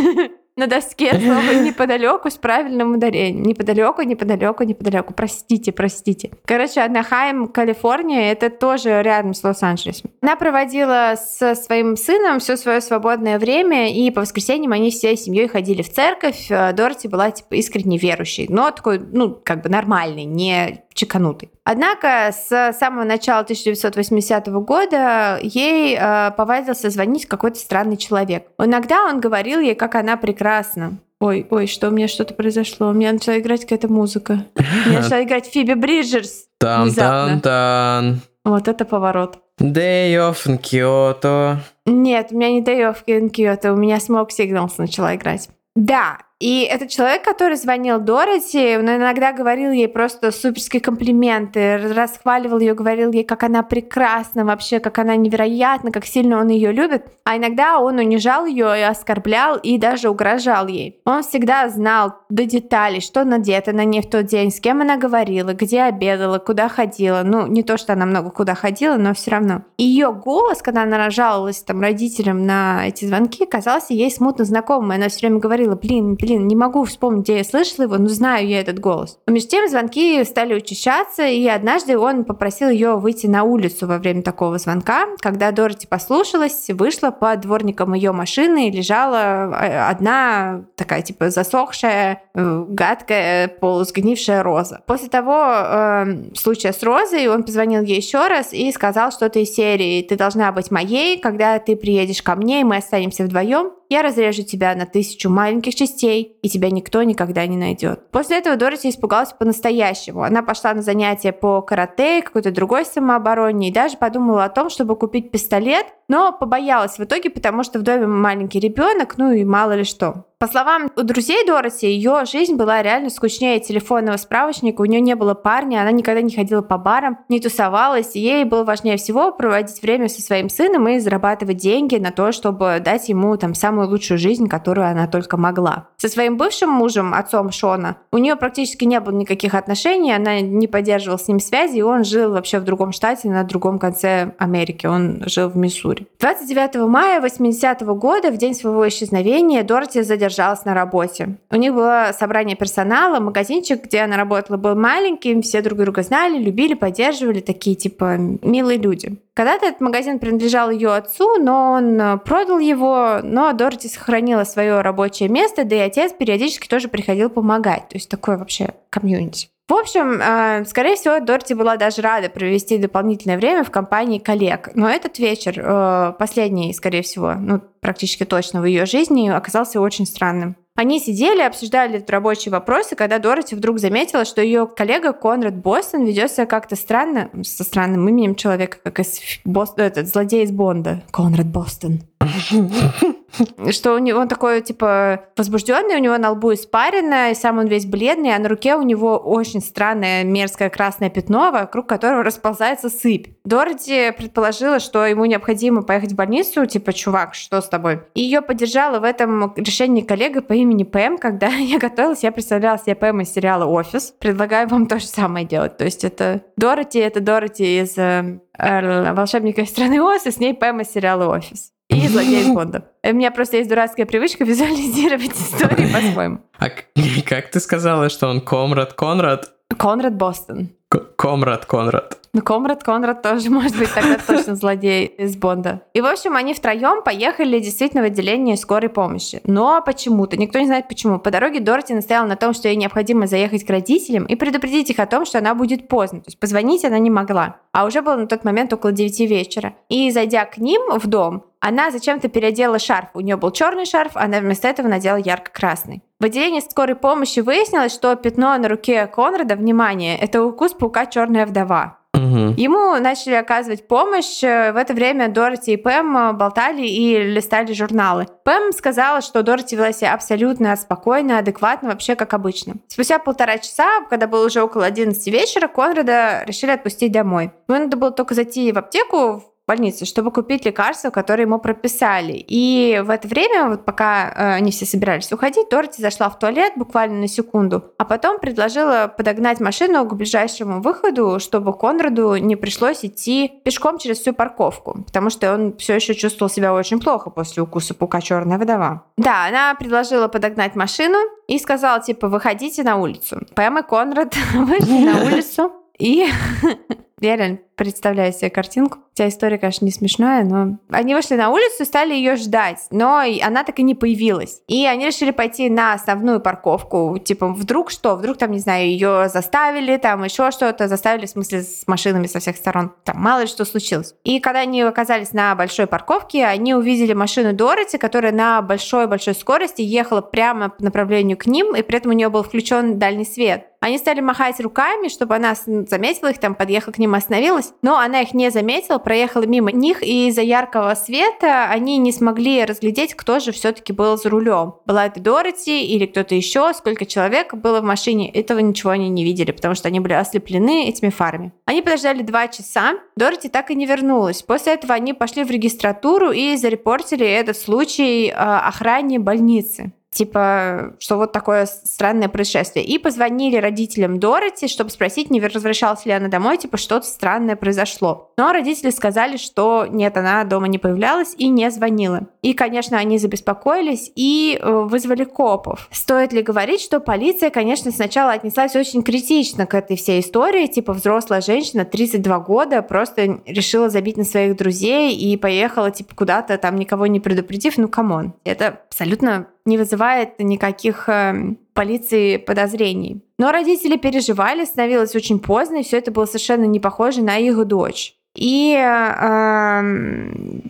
[0.59, 3.43] на доске слово неподалеку с правильным ударением.
[3.43, 5.13] Неподалеку, неподалеку, неподалеку.
[5.13, 6.31] Простите, простите.
[6.45, 10.11] Короче, Анахайм, Калифорния, это тоже рядом с Лос-Анджелесом.
[10.21, 15.47] Она проводила со своим сыном все свое свободное время, и по воскресеньям они всей семьей
[15.47, 16.47] ходили в церковь.
[16.49, 21.49] Дороти была типа искренне верующей, но такой, ну, как бы нормальный, не чеканутый.
[21.63, 28.47] Однако с самого начала 1980 года ей э, повадился звонить какой-то странный человек.
[28.57, 30.17] Иногда он говорил ей, как она
[30.49, 30.97] прекрасна.
[31.19, 32.89] Ой, ой, что у меня что-то произошло.
[32.89, 34.45] У меня начала играть какая-то музыка.
[34.55, 36.45] У меня начала играть Фиби Бриджерс.
[36.59, 38.21] Там, там, там.
[38.45, 39.39] Вот это поворот.
[39.59, 41.57] Day off in Kyoto.
[41.85, 45.49] Нет, у меня не Day off in Kyoto, у меня Smoke Signals начала играть.
[45.75, 52.59] Да, и этот человек, который звонил Дороти, он иногда говорил ей просто суперские комплименты, расхваливал
[52.59, 57.07] ее, говорил ей, как она прекрасна вообще, как она невероятна, как сильно он ее любит.
[57.25, 61.01] А иногда он унижал ее и оскорблял, и даже угрожал ей.
[61.03, 64.95] Он всегда знал до деталей, что надето на ней в тот день, с кем она
[64.95, 67.21] говорила, где обедала, куда ходила.
[67.25, 69.63] Ну, не то, что она много куда ходила, но все равно.
[69.77, 74.91] Ее голос, когда она жаловалась там родителям на эти звонки, казался ей смутно знакомым.
[74.91, 78.07] Она все время говорила, блин, блин, блин, не могу вспомнить, где я слышала его, но
[78.07, 79.17] знаю я этот голос.
[79.25, 83.97] Но между тем звонки стали учащаться, и однажды он попросил ее выйти на улицу во
[83.97, 85.07] время такого звонка.
[85.21, 92.21] Когда Дороти послушалась, вышла под дворником ее машины и лежала э, одна такая типа засохшая,
[92.35, 94.81] э, гадкая, полусгнившая роза.
[94.85, 99.53] После того э, случая с розой он позвонил ей еще раз и сказал что-то из
[99.53, 104.03] серии «Ты должна быть моей, когда ты приедешь ко мне, и мы останемся вдвоем, я
[104.03, 108.09] разрежу тебя на тысячу маленьких частей, и тебя никто никогда не найдет.
[108.11, 110.23] После этого Дороти испугалась по-настоящему.
[110.23, 114.95] Она пошла на занятия по карате, какой-то другой самообороне, и даже подумала о том, чтобы
[114.95, 119.73] купить пистолет, но побоялась в итоге, потому что в доме маленький ребенок, ну и мало
[119.73, 120.28] ли что.
[120.41, 124.79] По словам друзей Дороти, ее жизнь была реально скучнее телефонного справочника.
[124.79, 128.15] У нее не было парня, она никогда не ходила по барам, не тусовалась.
[128.15, 132.81] Ей было важнее всего проводить время со своим сыном и зарабатывать деньги на то, чтобы
[132.81, 135.89] дать ему там самую лучшую жизнь, которую она только могла.
[135.97, 140.67] Со своим бывшим мужем, отцом Шона, у нее практически не было никаких отношений, она не
[140.67, 144.85] поддерживала с ним связи, и он жил вообще в другом штате, на другом конце Америки.
[144.85, 146.07] Он жил в Миссури.
[146.21, 151.37] 29 мая 80 -го года, в день своего исчезновения, Дороти задержалась задержалась на работе.
[151.49, 156.37] У них было собрание персонала, магазинчик, где она работала, был маленький, все друг друга знали,
[156.37, 159.17] любили, поддерживали, такие типа милые люди.
[159.33, 164.81] Когда-то этот магазин принадлежал ее отцу, но он э, продал его, но Дороти сохранила свое
[164.81, 167.87] рабочее место, да и отец периодически тоже приходил помогать.
[167.89, 169.47] То есть такое вообще комьюнити.
[169.69, 174.71] В общем, э, скорее всего, Дорти была даже рада провести дополнительное время в компании коллег.
[174.73, 180.07] Но этот вечер, э, последний, скорее всего, ну, практически точно в ее жизни, оказался очень
[180.07, 180.55] странным.
[180.75, 186.31] Они сидели, обсуждали рабочие вопросы, когда Дороти вдруг заметила, что ее коллега Конрад Бостон ведет
[186.31, 189.73] себя как-то странно, со странным именем человека, как из Бос...
[189.77, 191.99] этот злодей из Бонда, Конрад Бостон.
[193.71, 197.67] Что у него он такой, типа, возбужденный, у него на лбу испарено, и сам он
[197.67, 202.89] весь бледный, а на руке у него очень странное мерзкое красное пятно, вокруг которого расползается
[202.89, 203.27] сыпь.
[203.45, 208.01] Дороти предположила, что ему необходимо поехать в больницу, типа, чувак, что с тобой?
[208.13, 211.17] И ее поддержала в этом решении коллега по имени Пэм.
[211.17, 214.13] Когда я готовилась, я представляла себе Пэм из сериала «Офис».
[214.19, 215.77] Предлагаю вам то же самое делать.
[215.77, 220.53] То есть это Дороти, это Дороти из э, «Волшебника из страны Оз», и с ней
[220.53, 221.71] Пэм из сериала «Офис».
[221.89, 222.83] И злодей из Бонда.
[223.03, 226.39] У меня просто есть дурацкая привычка визуализировать истории по-своему.
[226.57, 226.69] А
[227.25, 229.51] как ты сказала, что он Комрад Конрад?
[229.77, 230.69] Конрад Бостон.
[231.17, 232.18] Комрад Конрад.
[232.33, 235.81] Ну, Комрад Конрад тоже может быть тогда точно злодей из Бонда.
[235.93, 239.41] И, в общем, они втроем поехали действительно в отделение скорой помощи.
[239.45, 243.27] Но почему-то, никто не знает почему, по дороге Дороти настояла на том, что ей необходимо
[243.27, 246.19] заехать к родителям и предупредить их о том, что она будет поздно.
[246.19, 247.57] То есть позвонить она не могла.
[247.71, 249.73] А уже было на тот момент около 9 вечера.
[249.89, 253.09] И, зайдя к ним в дом, она зачем-то переодела шарф.
[253.13, 256.03] У нее был черный шарф, она вместо этого надела ярко-красный.
[256.19, 261.45] В отделении скорой помощи выяснилось, что пятно на руке Конрада, внимание, это укус паука черная
[261.45, 261.98] вдова.
[262.13, 262.55] Угу.
[262.57, 264.41] Ему начали оказывать помощь.
[264.41, 268.27] В это время Дороти и Пэм болтали и листали журналы.
[268.43, 272.75] Пэм сказала, что Дороти вела себя абсолютно спокойно, адекватно, вообще как обычно.
[272.87, 277.51] Спустя полтора часа, когда было уже около 11 вечера, Конрада решили отпустить домой.
[277.67, 282.43] Ему надо было только зайти в аптеку, больнице, чтобы купить лекарства, которые ему прописали.
[282.47, 286.73] И в это время, вот пока э, они все собирались уходить, Дороти зашла в туалет
[286.75, 293.05] буквально на секунду, а потом предложила подогнать машину к ближайшему выходу, чтобы Конраду не пришлось
[293.05, 297.61] идти пешком через всю парковку, потому что он все еще чувствовал себя очень плохо после
[297.61, 299.03] укуса паука черная вдова.
[299.17, 303.41] Да, она предложила подогнать машину и сказала, типа, выходите на улицу.
[303.53, 306.27] Пэм и Конрад вышли на улицу, и
[307.21, 308.99] я реально представляю себе картинку.
[309.13, 310.77] Вся история, конечно, не смешная, но...
[310.89, 314.61] Они вышли на улицу и стали ее ждать, но она так и не появилась.
[314.67, 317.17] И они решили пойти на основную парковку.
[317.17, 318.15] Типа, вдруг что?
[318.15, 320.87] Вдруг там, не знаю, ее заставили, там еще что-то.
[320.87, 322.93] Заставили, в смысле, с машинами со всех сторон.
[323.03, 324.13] Там мало ли что случилось.
[324.23, 329.81] И когда они оказались на большой парковке, они увидели машину Дороти, которая на большой-большой скорости
[329.81, 333.65] ехала прямо по направлению к ним, и при этом у нее был включен дальний свет.
[333.81, 338.21] Они стали махать руками, чтобы она заметила их, там подъехала к ним, остановилась, но она
[338.21, 343.39] их не заметила, проехала мимо них, и из-за яркого света они не смогли разглядеть, кто
[343.39, 344.75] же все-таки был за рулем.
[344.85, 349.23] Была это Дороти или кто-то еще, сколько человек было в машине, этого ничего они не
[349.23, 351.53] видели, потому что они были ослеплены этими фарами.
[351.65, 354.41] Они подождали два часа, Дороти так и не вернулась.
[354.41, 361.17] После этого они пошли в регистратуру и зарепортили этот случай э, охране больницы типа, что
[361.17, 362.85] вот такое странное происшествие.
[362.85, 368.31] И позвонили родителям Дороти, чтобы спросить, не возвращалась ли она домой, типа, что-то странное произошло.
[368.37, 372.21] Но родители сказали, что нет, она дома не появлялась и не звонила.
[372.41, 375.87] И, конечно, они забеспокоились и э, вызвали копов.
[375.91, 380.93] Стоит ли говорить, что полиция, конечно, сначала отнеслась очень критично к этой всей истории, типа,
[380.93, 386.77] взрослая женщина, 32 года, просто решила забить на своих друзей и поехала, типа, куда-то там
[386.77, 388.33] никого не предупредив, ну, come on.
[388.43, 393.21] Это абсолютно не вызывает никаких э, полиции подозрений.
[393.37, 397.63] Но родители переживали, становилось очень поздно, и все это было совершенно не похоже на их
[397.65, 398.18] дочь.
[398.39, 399.81] И э,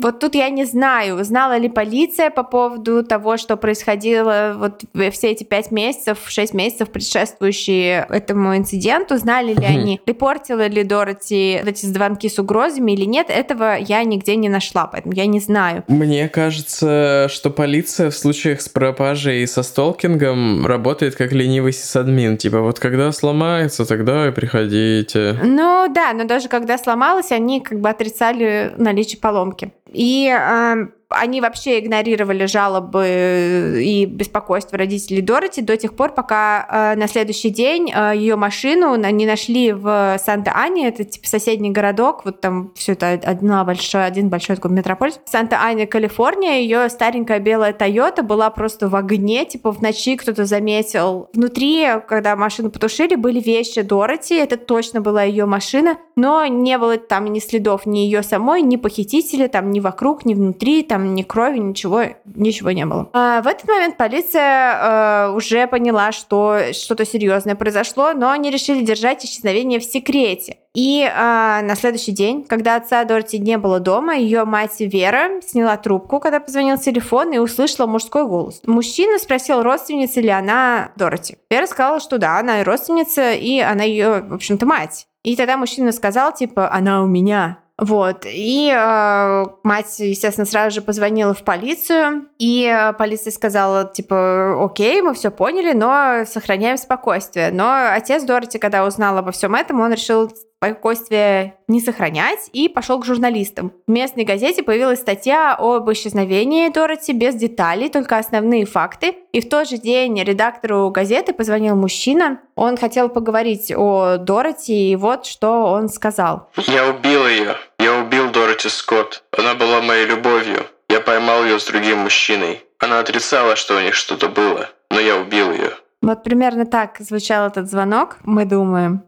[0.01, 5.27] вот тут я не знаю, знала ли полиция по поводу того, что происходило вот все
[5.29, 11.85] эти пять месяцев, шесть месяцев предшествующие этому инциденту, знали ли они, репортила ли Дороти эти
[11.85, 15.83] звонки с угрозами или нет, этого я нигде не нашла, поэтому я не знаю.
[15.87, 22.37] Мне кажется, что полиция в случаях с пропажей и со столкингом работает как ленивый сисадмин,
[22.37, 25.37] типа вот когда сломается, тогда и приходите.
[25.43, 29.73] Ну да, но даже когда сломалась, они как бы отрицали наличие поломки.
[29.93, 36.99] И э, они вообще игнорировали жалобы и беспокойство родителей Дороти до тех пор, пока э,
[36.99, 42.41] на следующий день э, ее машину они нашли в Санта-Ане, это типа соседний городок, вот
[42.41, 45.19] там все это одна большая, один большой такой метрополис.
[45.25, 51.29] Санта-Ане, Калифорния, ее старенькая белая Тойота была просто в огне, типа в ночи кто-то заметил.
[51.33, 56.97] Внутри, когда машину потушили, были вещи Дороти, это точно была ее машина, но не было
[56.97, 61.23] там ни следов ни ее самой, ни похитителя, там ни вокруг, ни внутри, там ни
[61.23, 63.09] крови, ничего, ничего не было.
[63.13, 68.83] А в этот момент полиция э, уже поняла, что что-то серьезное произошло, но они решили
[68.83, 70.57] держать исчезновение в секрете.
[70.75, 75.77] И э, на следующий день, когда отца Дороти не было дома, ее мать Вера сняла
[75.77, 78.61] трубку, когда позвонил телефон и услышала мужской голос.
[78.65, 81.37] Мужчина спросил, родственница ли она Дороти.
[81.49, 85.07] Вера сказала, что да, она родственница, и она ее, в общем-то, мать.
[85.23, 87.59] И тогда мужчина сказал, типа, она у меня.
[87.79, 88.25] Вот.
[88.25, 95.01] И э, мать, естественно, сразу же позвонила в полицию, и э, полиция сказала, типа, окей,
[95.01, 97.51] мы все поняли, но сохраняем спокойствие.
[97.51, 100.29] Но отец Дороти, когда узнал обо всем этом, он решил
[100.59, 103.71] спокойствие не сохранять и пошел к журналистам.
[103.87, 109.15] В местной газете появилась статья об исчезновении Дороти без деталей, только основные факты.
[109.31, 112.41] И в тот же день редактору газеты позвонил мужчина.
[112.55, 116.49] Он хотел поговорить о Дороти, и вот что он сказал.
[116.67, 117.55] «Я убил ее.
[117.79, 119.23] Я убил Дороти Скотт.
[119.31, 120.65] Она была моей любовью.
[120.89, 122.61] Я поймал ее с другим мужчиной.
[122.79, 125.71] Она отрицала, что у них что-то было, но я убил ее».
[126.01, 129.03] Вот примерно так звучал этот звонок, мы думаем.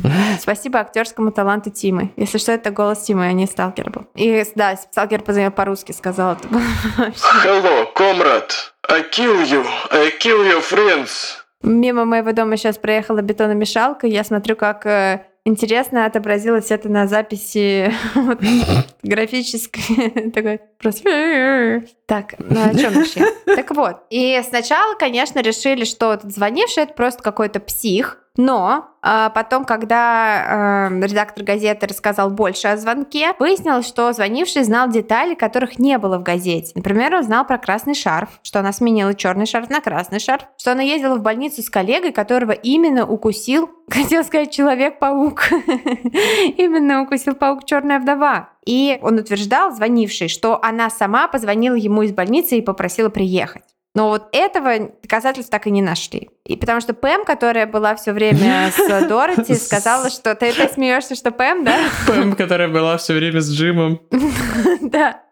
[0.40, 2.12] Спасибо актерскому таланту Тимы.
[2.16, 4.06] Если что, это голос Тимы, а не Сталкер был.
[4.14, 6.48] И да, Сталкер позвонил по-русски, сказал это.
[7.44, 8.74] Hello, комрад.
[8.88, 9.64] I kill you.
[9.90, 11.38] I kill your friends.
[11.62, 14.06] Мимо моего дома сейчас проехала бетономешалка.
[14.06, 17.92] Я смотрю, как э, интересно отобразилось это на записи
[19.02, 20.30] графической.
[20.34, 21.82] Такой просто...
[22.06, 23.24] Так, ну о чем вообще?
[23.46, 29.30] Так вот, и сначала, конечно, решили, что этот звонивший это просто какой-то псих, но а
[29.30, 35.78] потом, когда э, редактор газеты рассказал больше о звонке, выяснилось, что звонивший знал детали, которых
[35.78, 36.72] не было в газете.
[36.74, 40.72] Например, он знал про красный шарф, что она сменила черный шарф на красный шарф, что
[40.72, 45.50] она ездила в больницу с коллегой, которого именно укусил, хотел сказать, человек-паук.
[46.56, 48.50] Именно укусил паук черная вдова.
[48.66, 53.62] И он утверждал, звонивший, что она сама позвонила ему из больницы и попросила приехать.
[53.96, 56.28] Но вот этого доказательств так и не нашли.
[56.44, 61.14] И потому что Пэм, которая была все время с Дороти, сказала, что ты, ты смеешься,
[61.14, 61.78] что Пэм, да?
[62.06, 64.02] Пэм, которая была все время с Джимом.
[64.82, 65.22] Да.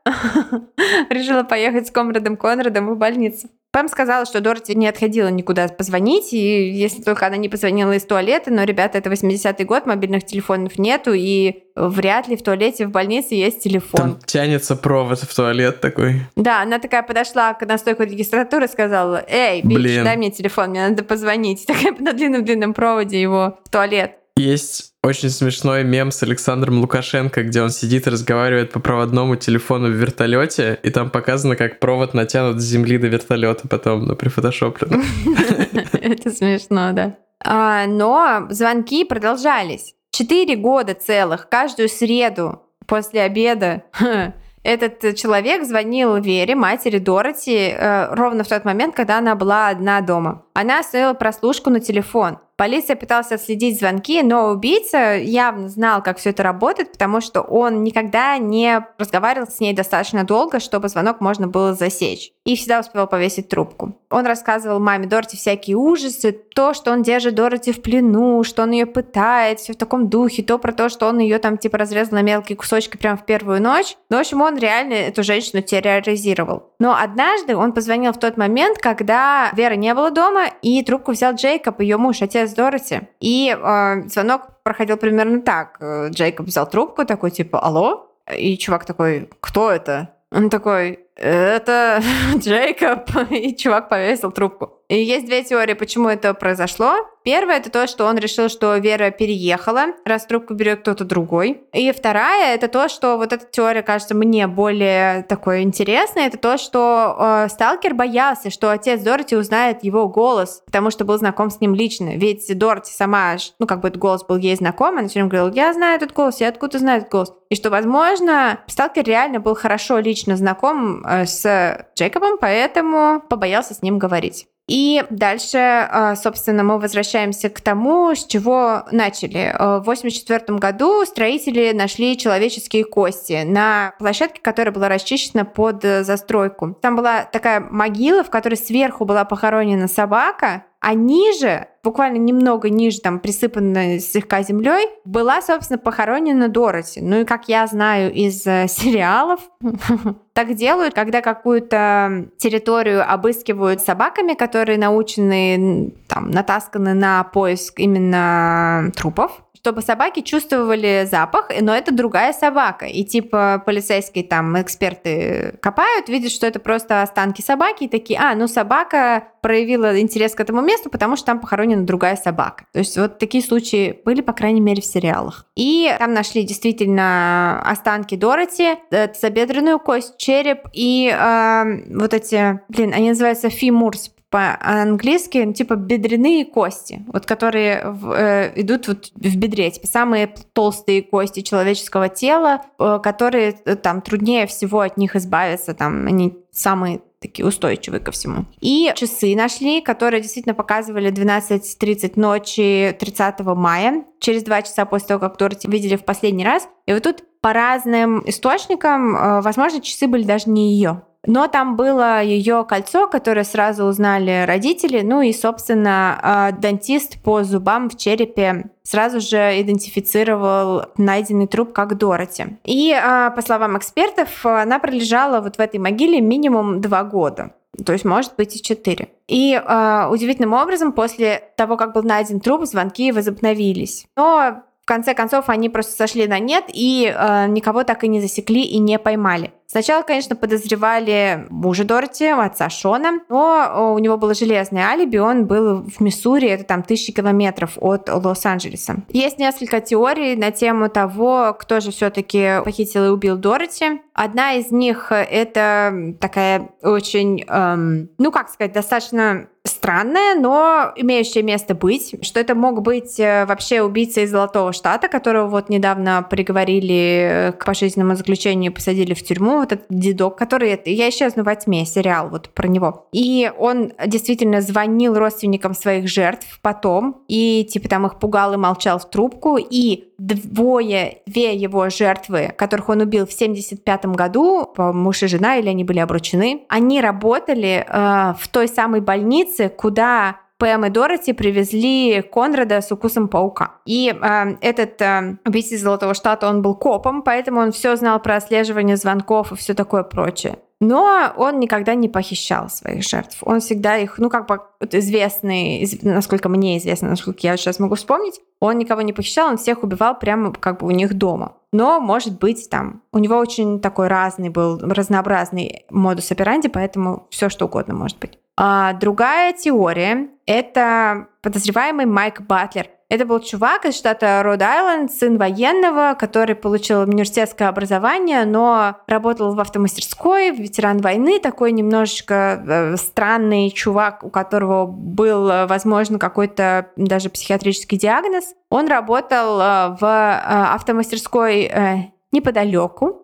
[1.11, 3.49] Решила поехать с Комрадом Конрадом в больницу.
[3.75, 8.05] Пэм сказала, что Дороти не отходила никуда позвонить, и если только она не позвонила из
[8.05, 12.93] туалета, но, ребята, это 80-й год, мобильных телефонов нету, и вряд ли в туалете в
[12.93, 14.01] больнице есть телефон.
[14.01, 16.21] Там тянется провод в туалет такой.
[16.37, 20.89] Да, она такая подошла на стойку регистратуры и сказала, эй, бич, дай мне телефон, мне
[20.89, 21.67] надо позвонить.
[21.67, 24.13] Такая на длинном-длинном проводе его в туалет.
[24.37, 29.89] Есть очень смешной мем с Александром Лукашенко, где он сидит и разговаривает по проводному телефону
[29.89, 35.03] в вертолете, и там показано, как провод натянут с земли до вертолета потом, ну, прифотошоплено.
[35.93, 37.17] Это смешно, да.
[37.45, 39.95] А, но звонки продолжались.
[40.11, 43.85] Четыре года целых, каждую среду после обеда
[44.63, 50.01] этот человек звонил Вере, матери Дороти, э, ровно в тот момент, когда она была одна
[50.01, 50.47] дома.
[50.55, 52.39] Она остановила прослушку на телефон.
[52.57, 57.83] Полиция пыталась отследить звонки, но убийца явно знал, как все это работает, потому что он
[57.83, 62.33] никогда не разговаривал с ней достаточно долго, чтобы звонок можно было засечь.
[62.45, 63.97] И всегда успевал повесить трубку.
[64.15, 68.71] Он рассказывал маме Дороти всякие ужасы, то, что он держит Дороти в плену, что он
[68.71, 72.15] ее пытает, все в таком духе, то про то, что он ее там типа разрезал
[72.15, 73.97] на мелкие кусочки прямо в первую ночь.
[74.11, 76.75] Ну, в общем, он реально эту женщину терроризировал.
[76.79, 81.35] Но однажды он позвонил в тот момент, когда Вера не было дома, и трубку взял
[81.35, 83.01] Джейкоб, ее муж, отец Дороти.
[83.19, 85.81] И э, звонок проходил примерно так.
[86.11, 92.03] Джейкоб взял трубку, такой типа «Алло?» И чувак такой «Кто это?» Он такой «Это
[92.37, 93.09] Джейкоб».
[93.31, 94.84] И чувак повесил трубку.
[94.95, 96.95] И есть две теории, почему это произошло.
[97.25, 101.63] Первая это то, что он решил, что Вера переехала, раз трубку берет кто-то другой.
[101.73, 106.59] И вторая это то, что вот эта теория кажется мне более такой интересной, это то,
[106.59, 111.61] что э, Сталкер боялся, что отец Дороти узнает его голос, потому что был знаком с
[111.61, 112.17] ним лично.
[112.17, 115.53] Ведь Дороти сама, ну как бы этот голос был ей знаком, она все время говорила,
[115.55, 117.33] я знаю этот голос, я откуда знаю этот голос.
[117.49, 123.83] И что, возможно, Сталкер реально был хорошо лично знаком э, с Джейкобом, поэтому побоялся с
[123.83, 124.47] ним говорить.
[124.67, 129.55] И дальше, а, собственно, мы возвращаемся к тому, с чего начали.
[129.55, 136.75] А, в 1984 году строители нашли человеческие кости на площадке, которая была расчищена под застройку.
[136.81, 143.01] Там была такая могила, в которой сверху была похоронена собака, а ниже, буквально немного ниже,
[143.01, 147.01] там присыпанная слегка землей, была, собственно, похоронена Дороти.
[147.01, 149.41] Ну и как я знаю из э, сериалов,
[150.33, 159.45] так делают, когда какую-то территорию обыскивают собаками, которые научены, там, натасканы на поиск именно трупов
[159.65, 162.85] чтобы собаки чувствовали запах, но это другая собака.
[162.85, 168.35] И типа полицейские там эксперты копают, видят, что это просто останки собаки, и такие, а,
[168.35, 171.41] ну собака проявила интерес к этому месту, потому что там
[171.75, 172.67] похоронена другая собака.
[172.73, 175.47] То есть вот такие случаи были, по крайней мере, в сериалах.
[175.57, 178.77] И там нашли действительно останки Дороти,
[179.21, 186.45] забедренную кость, череп и э, вот эти, блин, они называются фимурс, по-английски, ну, типа бедренные
[186.45, 192.63] кости, вот которые в, э, идут вот в бедре, типа самые толстые кости человеческого тела,
[192.81, 198.11] э, которые э, там труднее всего от них избавиться, там они самые такие устойчивые ко
[198.11, 198.47] всему.
[198.61, 205.21] И часы нашли, которые действительно показывали 12.30 ночи 30 мая, через два часа после того,
[205.21, 206.69] как Дороти видели в последний раз.
[206.87, 211.03] И вот тут по разным источникам, э, возможно, часы были даже не ее.
[211.27, 217.43] Но там было ее кольцо, которое сразу узнали родители, ну и, собственно, а, дантист по
[217.45, 222.59] зубам в черепе сразу же идентифицировал найденный труп как Дороти.
[222.65, 227.53] И, а, по словам экспертов, она пролежала вот в этой могиле минимум два года.
[227.85, 229.09] То есть, может быть, и четыре.
[229.27, 234.07] И э, удивительным образом, после того, как был найден труп, звонки возобновились.
[234.17, 238.21] Но в конце концов они просто сошли на нет и э, никого так и не
[238.21, 239.51] засекли и не поймали.
[239.67, 245.85] Сначала, конечно, подозревали мужа Дороти, отца Шона, но у него было железное алиби, он был
[245.85, 248.97] в Миссури, это там тысячи километров от Лос-Анджелеса.
[249.09, 254.03] Есть несколько теорий на тему того, кто же все-таки похитил и убил Дороти.
[254.13, 259.49] Одна из них это такая очень, эм, ну как сказать, достаточно
[259.85, 265.09] странное, но имеющее место быть, что это мог быть э, вообще убийца из Золотого Штата,
[265.09, 270.81] которого вот недавно приговорили к пожизненному заключению и посадили в тюрьму вот этот дедок, который...
[270.87, 273.09] Я исчезну во тьме, сериал вот про него.
[273.13, 278.99] И он действительно звонил родственникам своих жертв потом, и типа там их пугал и молчал
[278.99, 285.27] в трубку, и двое, две его жертвы, которых он убил в 75 году, муж и
[285.27, 290.89] жена, или они были обручены, они работали э, в той самой больнице, куда Пэм и
[290.89, 293.73] Дороти привезли Конрада с укусом паука.
[293.85, 298.21] И э, этот э, убийца из Золотого Штата, он был копом, поэтому он все знал
[298.21, 300.59] про отслеживание звонков и все такое прочее.
[300.81, 303.39] Но он никогда не похищал своих жертв.
[303.43, 304.61] Он всегда их, ну, как бы
[304.91, 309.83] известный, насколько мне известно, насколько я сейчас могу вспомнить, он никого не похищал, он всех
[309.83, 311.57] убивал прямо как бы у них дома.
[311.73, 317.49] Но, может быть, там, у него очень такой разный был, разнообразный модус операнди, поэтому все
[317.49, 318.39] что угодно может быть.
[318.57, 322.89] А другая теория— это подозреваемый Майк Батлер.
[323.11, 329.61] Это был чувак из штата Род-Айленд, сын военного, который получил университетское образование, но работал в
[329.61, 337.29] автомастерской, ветеран войны, такой немножечко э, странный чувак, у которого был, э, возможно, какой-то даже
[337.29, 338.55] психиатрический диагноз.
[338.71, 343.24] Он работал э, в автомастерской неподалеку,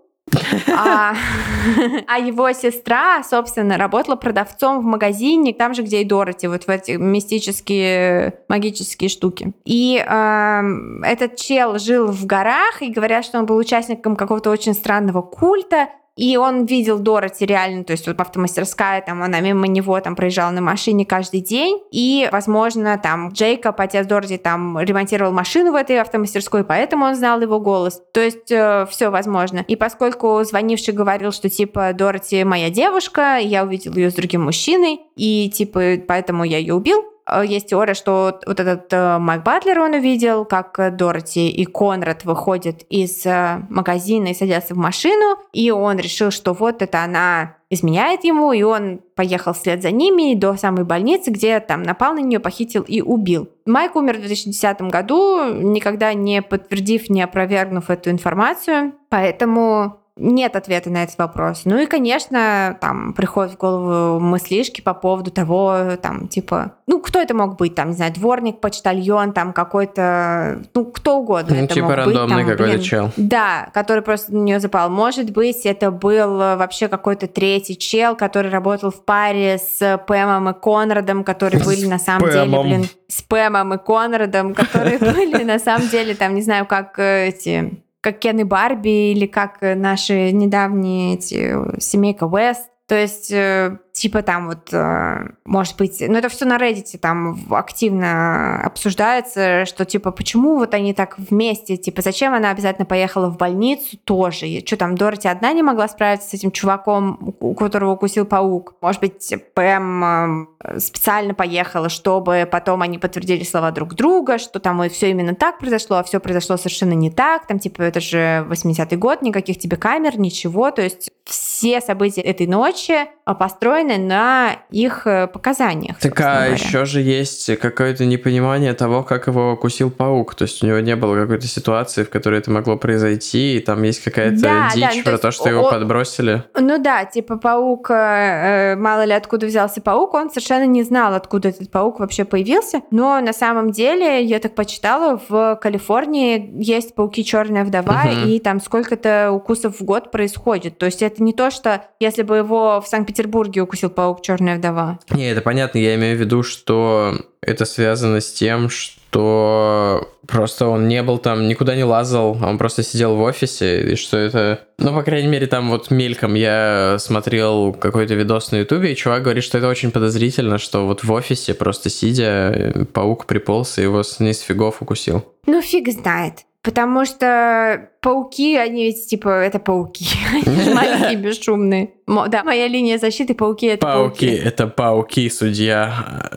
[0.72, 1.14] а,
[2.06, 6.68] а его сестра, собственно, работала продавцом в магазине, там же, где и Дороти, вот в
[6.68, 9.52] эти мистические магические штуки.
[9.64, 10.62] И э,
[11.04, 15.88] этот чел жил в горах, и говорят, что он был участником какого-то очень странного культа,
[16.20, 20.50] и он видел Дороти реально, то есть вот автомастерская, там она мимо него там проезжала
[20.50, 21.80] на машине каждый день.
[21.90, 27.40] И, возможно, там Джейкоб, отец Дороти, там ремонтировал машину в этой автомастерской, поэтому он знал
[27.40, 28.02] его голос.
[28.12, 29.64] То есть э, все возможно.
[29.66, 35.00] И поскольку звонивший говорил, что типа Дороти моя девушка, я увидел ее с другим мужчиной,
[35.16, 37.02] и типа поэтому я ее убил,
[37.44, 42.82] есть теория, что вот этот э, Майк Батлер он увидел, как Дороти и Конрад выходят
[42.88, 48.24] из э, магазина и садятся в машину, и он решил, что вот это она изменяет
[48.24, 52.40] ему, и он поехал вслед за ними до самой больницы, где там напал на нее,
[52.40, 53.48] похитил и убил.
[53.64, 60.90] Майк умер в 2010 году, никогда не подтвердив, не опровергнув эту информацию, поэтому нет ответа
[60.90, 61.62] на этот вопрос.
[61.64, 67.20] Ну и, конечно, там приходят в голову мыслишки по поводу того, там, типа, ну, кто
[67.20, 71.74] это мог быть, там, не знаю, дворник, почтальон, там, какой-то, ну, кто угодно ну, это
[71.74, 73.10] типа мог рандомный какой-то чел.
[73.16, 74.90] Да, который просто на нее запал.
[74.90, 80.60] Может быть, это был вообще какой-то третий чел, который работал в паре с Пэмом и
[80.60, 85.88] Конрадом, которые были на самом деле, блин, с Пэмом и Конрадом, которые были на самом
[85.88, 91.14] деле, там, не знаю, как э, эти как Кен и Барби или как наши недавние
[91.14, 92.70] эти семейка Вест.
[92.86, 97.36] То есть э, типа там вот, э, может быть, ну это все на Reddit там
[97.50, 103.36] активно обсуждается, что типа почему вот они так вместе, типа зачем она обязательно поехала в
[103.36, 107.92] больницу тоже, и что там Дороти одна не могла справиться с этим чуваком, у которого
[107.92, 114.38] укусил паук, может быть Пэм э, специально поехала, чтобы потом они подтвердили слова друг друга,
[114.38, 117.82] что там и все именно так произошло, а все произошло совершенно не так, там типа
[117.82, 123.06] это же 80-й год, никаких тебе камер, ничего, то есть все события этой ночи
[123.38, 125.98] построены построены на их э, показаниях.
[125.98, 130.34] Так а еще же есть какое-то непонимание того, как его укусил паук.
[130.34, 133.82] То есть у него не было какой-то ситуации, в которой это могло произойти, и там
[133.82, 136.44] есть какая-то да, дичь да, ну, про то, что его подбросили.
[136.58, 141.48] Ну да, типа паук, э, мало ли откуда взялся паук, он совершенно не знал, откуда
[141.48, 142.82] этот паук вообще появился.
[142.90, 148.28] Но на самом деле, я так почитала, в Калифорнии есть пауки черная вдова, угу.
[148.28, 150.78] и там сколько-то укусов в год происходит.
[150.78, 154.98] То есть это не то, что если бы его в Санкт-Петербурге укусил паук черная вдова.
[155.10, 160.88] Не, это понятно, я имею в виду, что это связано с тем, что просто он
[160.88, 164.60] не был там, никуда не лазал, он просто сидел в офисе, и что это...
[164.78, 169.22] Ну, по крайней мере, там вот мельком я смотрел какой-то видос на ютубе, и чувак
[169.22, 174.02] говорит, что это очень подозрительно, что вот в офисе просто сидя, паук приполз и его
[174.02, 175.24] с фигов укусил.
[175.46, 176.44] Ну, фиг знает.
[176.62, 180.06] Потому что пауки, они ведь типа, это пауки.
[180.46, 181.90] Они маленькие, бесшумные.
[182.06, 184.26] Да, моя линия защиты пауки это пауки.
[184.26, 186.28] Пауки это пауки, судья.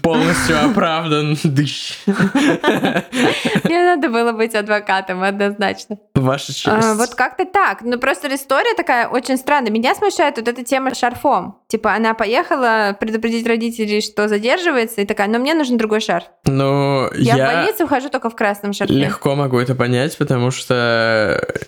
[0.00, 1.36] Полностью оправдан.
[3.64, 5.98] Мне надо было быть адвокатом, однозначно.
[6.14, 6.68] Ваша честь.
[6.68, 7.82] А, вот как-то так.
[7.82, 9.72] Ну, просто история такая очень странная.
[9.72, 11.56] Меня смущает вот эта тема шарфом.
[11.66, 16.24] Типа, она поехала предупредить родителей, что задерживается, и такая, но мне нужен другой шарф.
[16.44, 17.36] Ну, я...
[17.36, 18.94] Я в больницу ухожу только в красном шарфе.
[18.94, 20.97] Легко могу это понять, потому что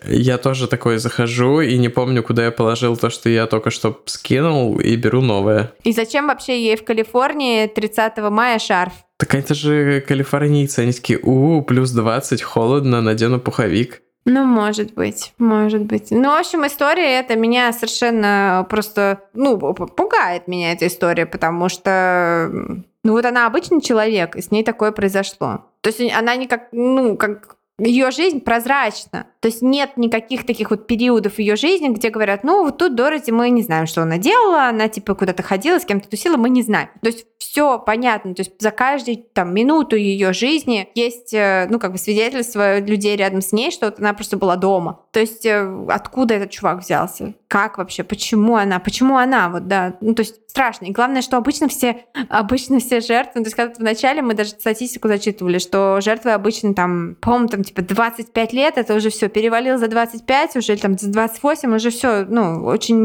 [0.04, 4.00] я тоже такой захожу и не помню, куда я положил то, что я только что
[4.06, 5.72] скинул, и беру новое.
[5.84, 8.92] И зачем вообще ей в Калифорнии 30 мая шарф?
[9.16, 14.00] Так это же калифорнийцы, они такие, у, плюс 20, холодно, надену пуховик.
[14.24, 16.10] Ну, может быть, может быть.
[16.10, 22.50] Ну, в общем, история эта меня совершенно просто, ну, пугает меня эта история, потому что,
[23.02, 25.66] ну, вот она обычный человек, и с ней такое произошло.
[25.80, 29.29] То есть она не как, ну, как ее жизнь прозрачна.
[29.40, 33.32] То есть нет никаких таких вот периодов ее жизни, где говорят, ну, вот тут Дороти,
[33.32, 36.62] мы не знаем, что она делала, она типа куда-то ходила, с кем-то тусила, мы не
[36.62, 36.90] знаем.
[37.00, 41.78] То есть все понятно, то есть за каждую там минуту ее жизни есть, э, ну,
[41.78, 45.00] как бы свидетельство людей рядом с ней, что она просто была дома.
[45.10, 47.34] То есть э, откуда этот чувак взялся?
[47.48, 48.04] Как вообще?
[48.04, 48.78] Почему она?
[48.78, 49.48] Почему она?
[49.48, 49.96] Вот, да.
[50.02, 50.84] Ну, то есть страшно.
[50.84, 55.08] И главное, что обычно все, обычно все жертвы, то есть когда вначале мы даже статистику
[55.08, 59.88] зачитывали, что жертвы обычно там, по-моему, там типа 25 лет, это уже все перевалил за
[59.88, 62.96] 25, уже там за 28, уже все, ну, очень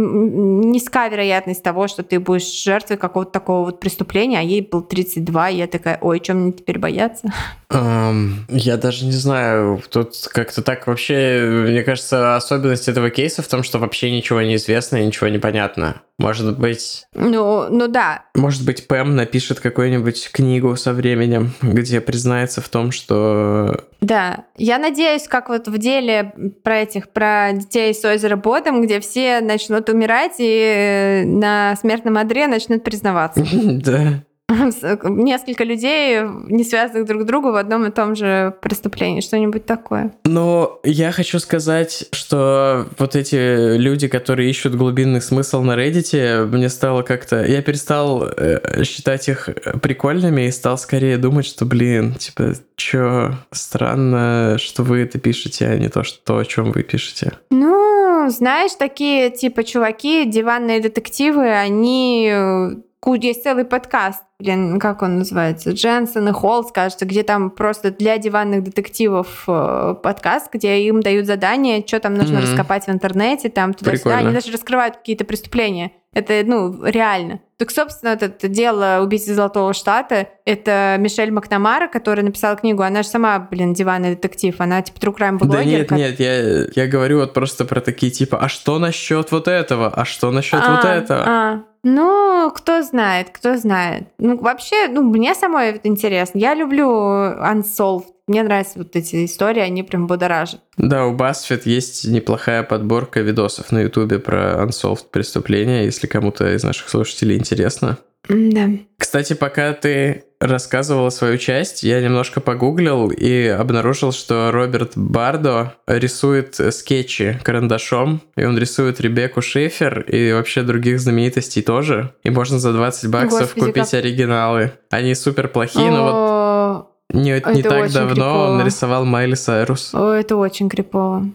[0.71, 5.49] низкая вероятность того, что ты будешь жертвой какого-то такого вот преступления, а ей был 32,
[5.49, 7.32] и я такая, ой, чем мне теперь бояться?
[7.71, 13.47] Um, я даже не знаю, тут как-то так вообще, мне кажется, особенность этого кейса в
[13.47, 16.01] том, что вообще ничего не известно и ничего не понятно.
[16.17, 17.05] Может быть...
[17.13, 18.23] Ну, ну да.
[18.36, 23.84] Может быть, Пэм напишет какую-нибудь книгу со временем, где признается в том, что...
[24.05, 24.45] Да.
[24.55, 26.33] Я надеюсь, как вот в деле
[26.63, 32.47] про этих, про детей с озера Бодом, где все начнут умирать и на смертном одре
[32.47, 33.43] начнут признаваться.
[33.85, 34.23] Да.
[35.03, 40.13] несколько людей, не связанных друг с другом в одном и том же преступлении, что-нибудь такое.
[40.23, 46.69] Но я хочу сказать, что вот эти люди, которые ищут глубинный смысл на Reddit, мне
[46.69, 47.43] стало как-то...
[47.45, 49.49] Я перестал э, считать их
[49.81, 55.77] прикольными и стал скорее думать, что, блин, типа, чё, странно, что вы это пишете, а
[55.77, 57.33] не то, что, о чем вы пишете.
[57.49, 62.71] Ну, знаешь, такие типа чуваки, диванные детективы, они э,
[63.13, 68.17] есть целый подкаст, блин, как он называется, Дженсен и Холлс, кажется, где там просто для
[68.17, 72.41] диванных детективов э, подкаст, где им дают задание, что там нужно mm-hmm.
[72.41, 74.17] раскопать в интернете, там туда-сюда.
[74.17, 75.91] Они даже раскрывают какие-то преступления.
[76.15, 77.41] Это, ну, реально.
[77.57, 82.83] Так, собственно, это, дело «Убийцы Золотого Штата»— это Мишель Макнамара, которая написала книгу.
[82.83, 84.55] Она же сама, блин, диванный детектив.
[84.59, 85.57] Она, типа, true crime блогер.
[85.57, 89.49] Да нет, нет, я, я говорю вот просто про такие, типа, а что насчет вот
[89.49, 89.89] этого?
[89.89, 91.23] А что насчет а, вот этого?
[91.27, 91.63] А.
[91.83, 94.07] Ну, кто знает, кто знает.
[94.26, 96.39] Ну, вообще, ну, мне самой это интересно.
[96.39, 98.05] Я люблю Unsolved.
[98.28, 100.61] Мне нравятся вот эти истории, они прям будоражат.
[100.78, 106.63] Да, у BuzzFeed есть неплохая подборка видосов на Ютубе про Unsolved преступления, если кому-то из
[106.63, 107.99] наших слушателей интересно.
[108.28, 108.69] Да.
[108.97, 116.55] Кстати, пока ты рассказывала свою часть, я немножко погуглил и обнаружил, что Роберт Бардо рисует
[116.73, 122.13] скетчи карандашом, и он рисует Ребекку Шефер и вообще других знаменитостей тоже.
[122.23, 123.99] И можно за 20 баксов Господи, купить как...
[123.99, 124.71] оригиналы.
[124.89, 128.49] Они супер плохие, но вот не, не так давно крипово.
[128.49, 129.93] он нарисовал Майли Сайрус.
[129.93, 131.25] О, это очень крипово.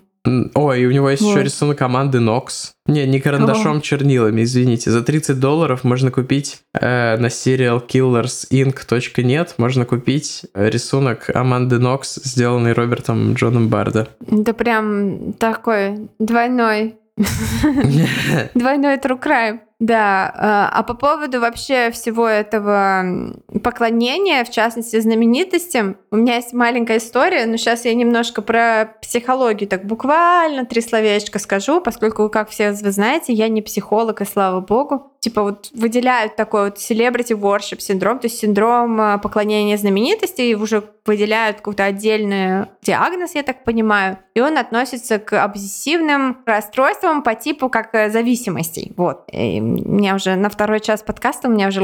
[0.54, 1.30] Ой, и у него есть вот.
[1.30, 2.72] еще рисунок команды Nox.
[2.86, 3.80] Не, не карандашом, О.
[3.80, 4.90] чернилами, извините.
[4.90, 13.32] За 30 долларов можно купить э, на serialkillersinc.net можно купить рисунок Аманды Нокс, сделанный Робертом
[13.34, 14.08] Джоном Бардо.
[14.30, 16.96] Это прям такой двойной
[18.54, 19.60] Двойной true crime.
[19.81, 26.53] Да, а, а по поводу вообще всего этого поклонения, в частности, знаменитостям, у меня есть
[26.53, 32.51] маленькая история, но сейчас я немножко про психологию, так буквально три словечка скажу, поскольку, как
[32.51, 35.12] все вы знаете, я не психолог, и слава богу.
[35.20, 40.55] Типа вот выделяют такой вот celebrity worship синдром, то есть синдром а, поклонения знаменитости, и
[40.55, 47.35] уже выделяют какой-то отдельный диагноз, я так понимаю, и он относится к обсессивным расстройствам по
[47.35, 48.93] типу как э, зависимостей.
[48.97, 49.24] Вот.
[49.32, 51.80] И меня уже на второй час подкаста у меня уже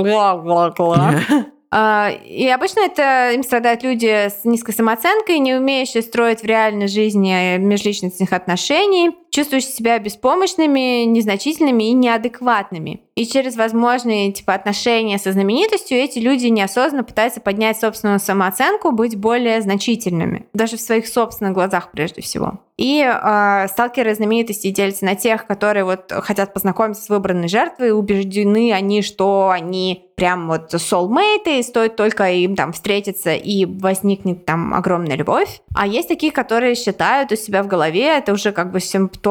[1.68, 6.86] А, и обычно это им страдают люди с низкой самооценкой, не умеющие строить в реальной
[6.86, 13.02] жизни межличностных отношений, чувствующие себя беспомощными, незначительными и неадекватными.
[13.16, 19.16] И через возможные типа отношения со знаменитостью эти люди неосознанно пытаются поднять собственную самооценку, быть
[19.16, 22.60] более значительными, даже в своих собственных глазах прежде всего.
[22.76, 28.72] И э, сталкеры знаменитостей делятся на тех, которые вот хотят познакомиться с выбранной жертвой, убеждены
[28.72, 34.74] они, что они прям вот soulmate, и стоит только им там встретиться, и возникнет там
[34.74, 35.60] огромная любовь.
[35.74, 39.25] А есть такие, которые считают у себя в голове, это уже как бы симптом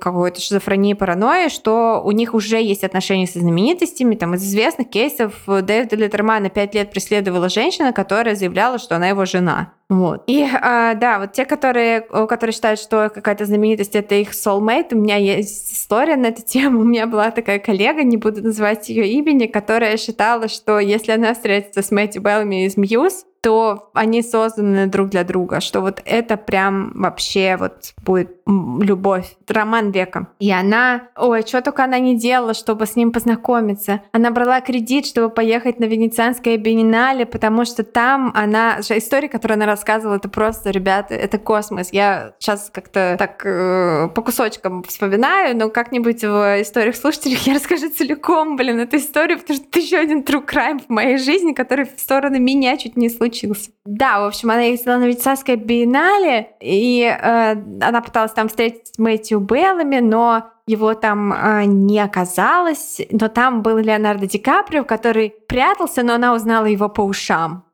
[0.00, 4.14] какой-то шизофрении, паранойи, что у них уже есть отношения со знаменитостями.
[4.14, 9.24] Там из известных кейсов Дэвида Леттермана пять лет преследовала женщина, которая заявляла, что она его
[9.24, 9.72] жена.
[9.88, 10.24] Вот.
[10.26, 14.98] И а, да, вот те, которые, которые считают, что какая-то знаменитость это их soulmate, у
[14.98, 16.80] меня есть история на эту тему.
[16.80, 21.34] У меня была такая коллега, не буду называть ее имени, которая считала, что если она
[21.34, 26.36] встретится с Мэтью Беллами из Мьюз, то они созданы друг для друга, что вот это
[26.36, 30.28] прям вообще вот будет любовь, роман века.
[30.38, 34.02] И она, ой, что только она не делала, чтобы с ним познакомиться.
[34.12, 39.66] Она брала кредит, чтобы поехать на Венецианское биеннале, потому что там она, история, которую она
[39.66, 41.88] рассказывала, это просто, ребята, это космос.
[41.92, 47.90] Я сейчас как-то так э, по кусочкам вспоминаю, но как-нибудь в историях слушателей я расскажу
[47.90, 51.84] целиком, блин, эту историю, потому что это еще один true crime в моей жизни, который
[51.84, 53.70] в сторону меня чуть не случился.
[53.84, 59.40] Да, в общем, она ездила на Венецианское биеннале, и э, она пыталась там встретить Мэтью
[59.40, 66.02] Беллами, но его там э, не оказалось, но там был Леонардо Ди Каприо, который прятался,
[66.02, 67.64] но она узнала его по ушам.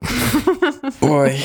[1.01, 1.39] Ой.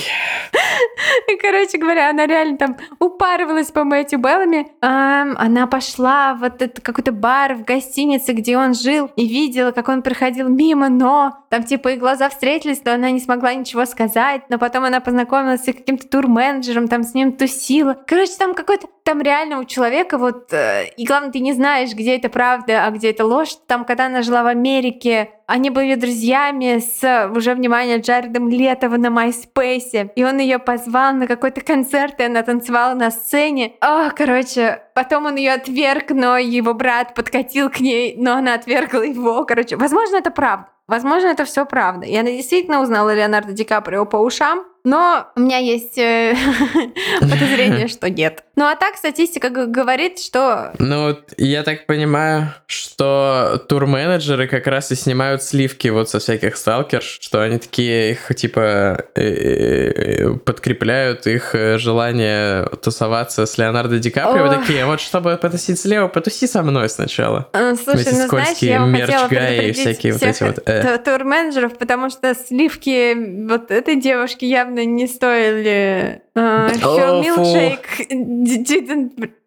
[1.31, 4.67] И, короче говоря, она реально там упарывалась по Мэтью Беллами.
[4.81, 9.89] Она пошла в вот этот какой-то бар в гостинице, где он жил, и видела, как
[9.89, 14.43] он проходил мимо, но там типа их глаза встретились, но она не смогла ничего сказать,
[14.49, 17.97] но потом она познакомилась с каким-то турменеджером, там с ним тусила.
[18.07, 22.15] Короче, там какой-то, там реально у человека вот, э, и главное, ты не знаешь, где
[22.17, 23.57] это правда, а где это ложь.
[23.67, 29.07] Там, когда она жила в Америке, они были друзьями с, уже внимание, Джаредом Летова на
[29.07, 33.73] MySpace, и он ее позвал на какой-то концерт, и она танцевала на сцене.
[33.79, 39.03] О, короче, потом он ее отверг, но его брат подкатил к ней, но она отвергла
[39.03, 39.45] его.
[39.45, 40.67] Короче, возможно, это правда.
[40.87, 42.05] Возможно, это все правда.
[42.05, 46.35] И она действительно узнала Леонардо Ди Каприо по ушам, но у меня есть э,
[47.19, 48.43] подозрение, что нет.
[48.57, 50.73] Ну а так статистика говорит, что...
[50.79, 57.19] Ну, я так понимаю, что турменеджеры как раз и снимают сливки вот со всяких сталкерш,
[57.21, 64.47] что они такие их типа э, э, подкрепляют их желание тусоваться с Леонардо Ди Каприо.
[64.47, 67.49] Вы такие, вот чтобы потусить слева, потуси со мной сначала.
[67.53, 73.69] Слушай, ну знаешь, я хотела предупредить всякие вот эти вот турменеджеров, потому что сливки вот
[73.69, 76.23] этой девушки явно не стоили.
[76.35, 78.46] Her milkshake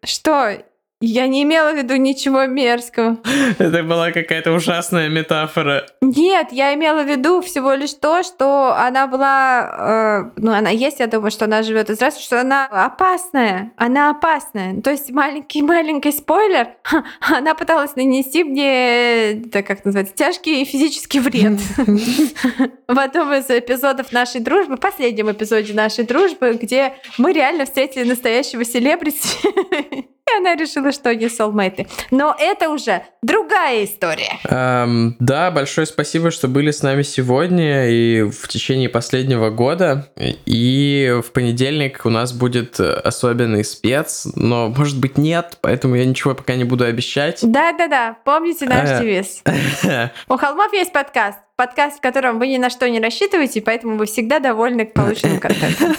[0.03, 0.63] Что?
[1.01, 3.17] Я не имела в виду ничего мерзкого.
[3.57, 5.87] Это была какая-то ужасная метафора.
[6.01, 10.99] Нет, я имела в виду всего лишь то, что она была, э, ну она есть,
[10.99, 14.79] я думаю, что она живет из раз, что она опасная, она опасная.
[14.81, 16.67] То есть маленький маленький спойлер,
[17.19, 21.59] она пыталась нанести мне, так как называется, тяжкий физический вред.
[22.87, 28.63] В одном из эпизодов нашей дружбы, последнем эпизоде нашей дружбы, где мы реально встретили настоящего
[28.63, 30.05] селебрити.
[30.33, 31.87] И она решила, что они soulmate.
[32.11, 34.39] Но это уже другая история.
[34.45, 40.11] Эм, да, большое спасибо, что были с нами сегодня и в течение последнего года.
[40.45, 46.33] И в понедельник у нас будет особенный спец, но, может быть, нет, поэтому я ничего
[46.33, 47.39] пока не буду обещать.
[47.41, 48.99] Да-да-да, помните наш э.
[48.99, 49.43] девиз.
[50.29, 54.07] У холмов есть подкаст подкаст, в котором вы ни на что не рассчитываете, поэтому вы
[54.07, 55.95] всегда довольны полученным контентом.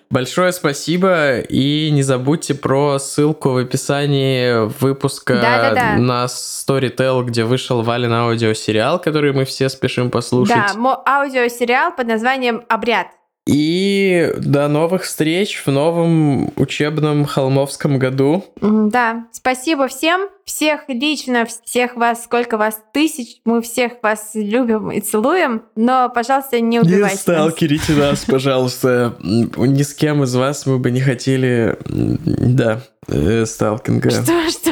[0.10, 5.96] Большое спасибо, и не забудьте про ссылку в описании выпуска Да-да-да.
[5.98, 10.56] на Storytel, где вышел Вален аудиосериал, который мы все спешим послушать.
[10.74, 13.08] Да, аудиосериал под названием «Обряд».
[13.46, 18.44] И до новых встреч в новом учебном холмовском году.
[18.60, 25.00] Да, спасибо всем, всех лично, всех вас, сколько вас тысяч, мы всех вас любим и
[25.00, 29.16] целуем, но, пожалуйста, не убивайте Не сталкерите нас, пожалуйста.
[29.20, 34.10] Ни с кем из вас мы бы не хотели, да, э, сталкинга.
[34.10, 34.71] Что, что, что, что?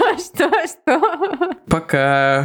[1.68, 2.44] Пока.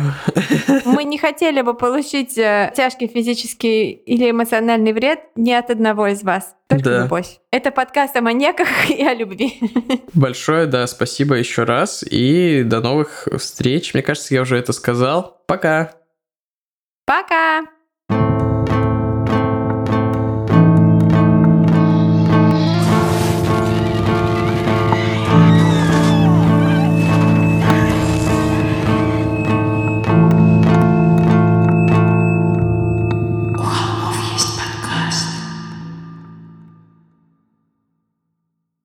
[0.86, 6.24] Мы не хотели бы получить э, тяжкий физический или эмоциональный вред ни от одного из
[6.24, 6.56] вас.
[6.68, 7.04] Только Да.
[7.04, 7.40] любовь.
[7.52, 9.60] Это подкаст о маньяках и о любви.
[10.14, 12.04] Большое, да, спасибо еще раз.
[12.10, 13.94] И до новых встреч.
[13.94, 15.42] Мне кажется, я уже это сказал.
[15.48, 15.92] Пока.
[17.06, 17.66] Пока!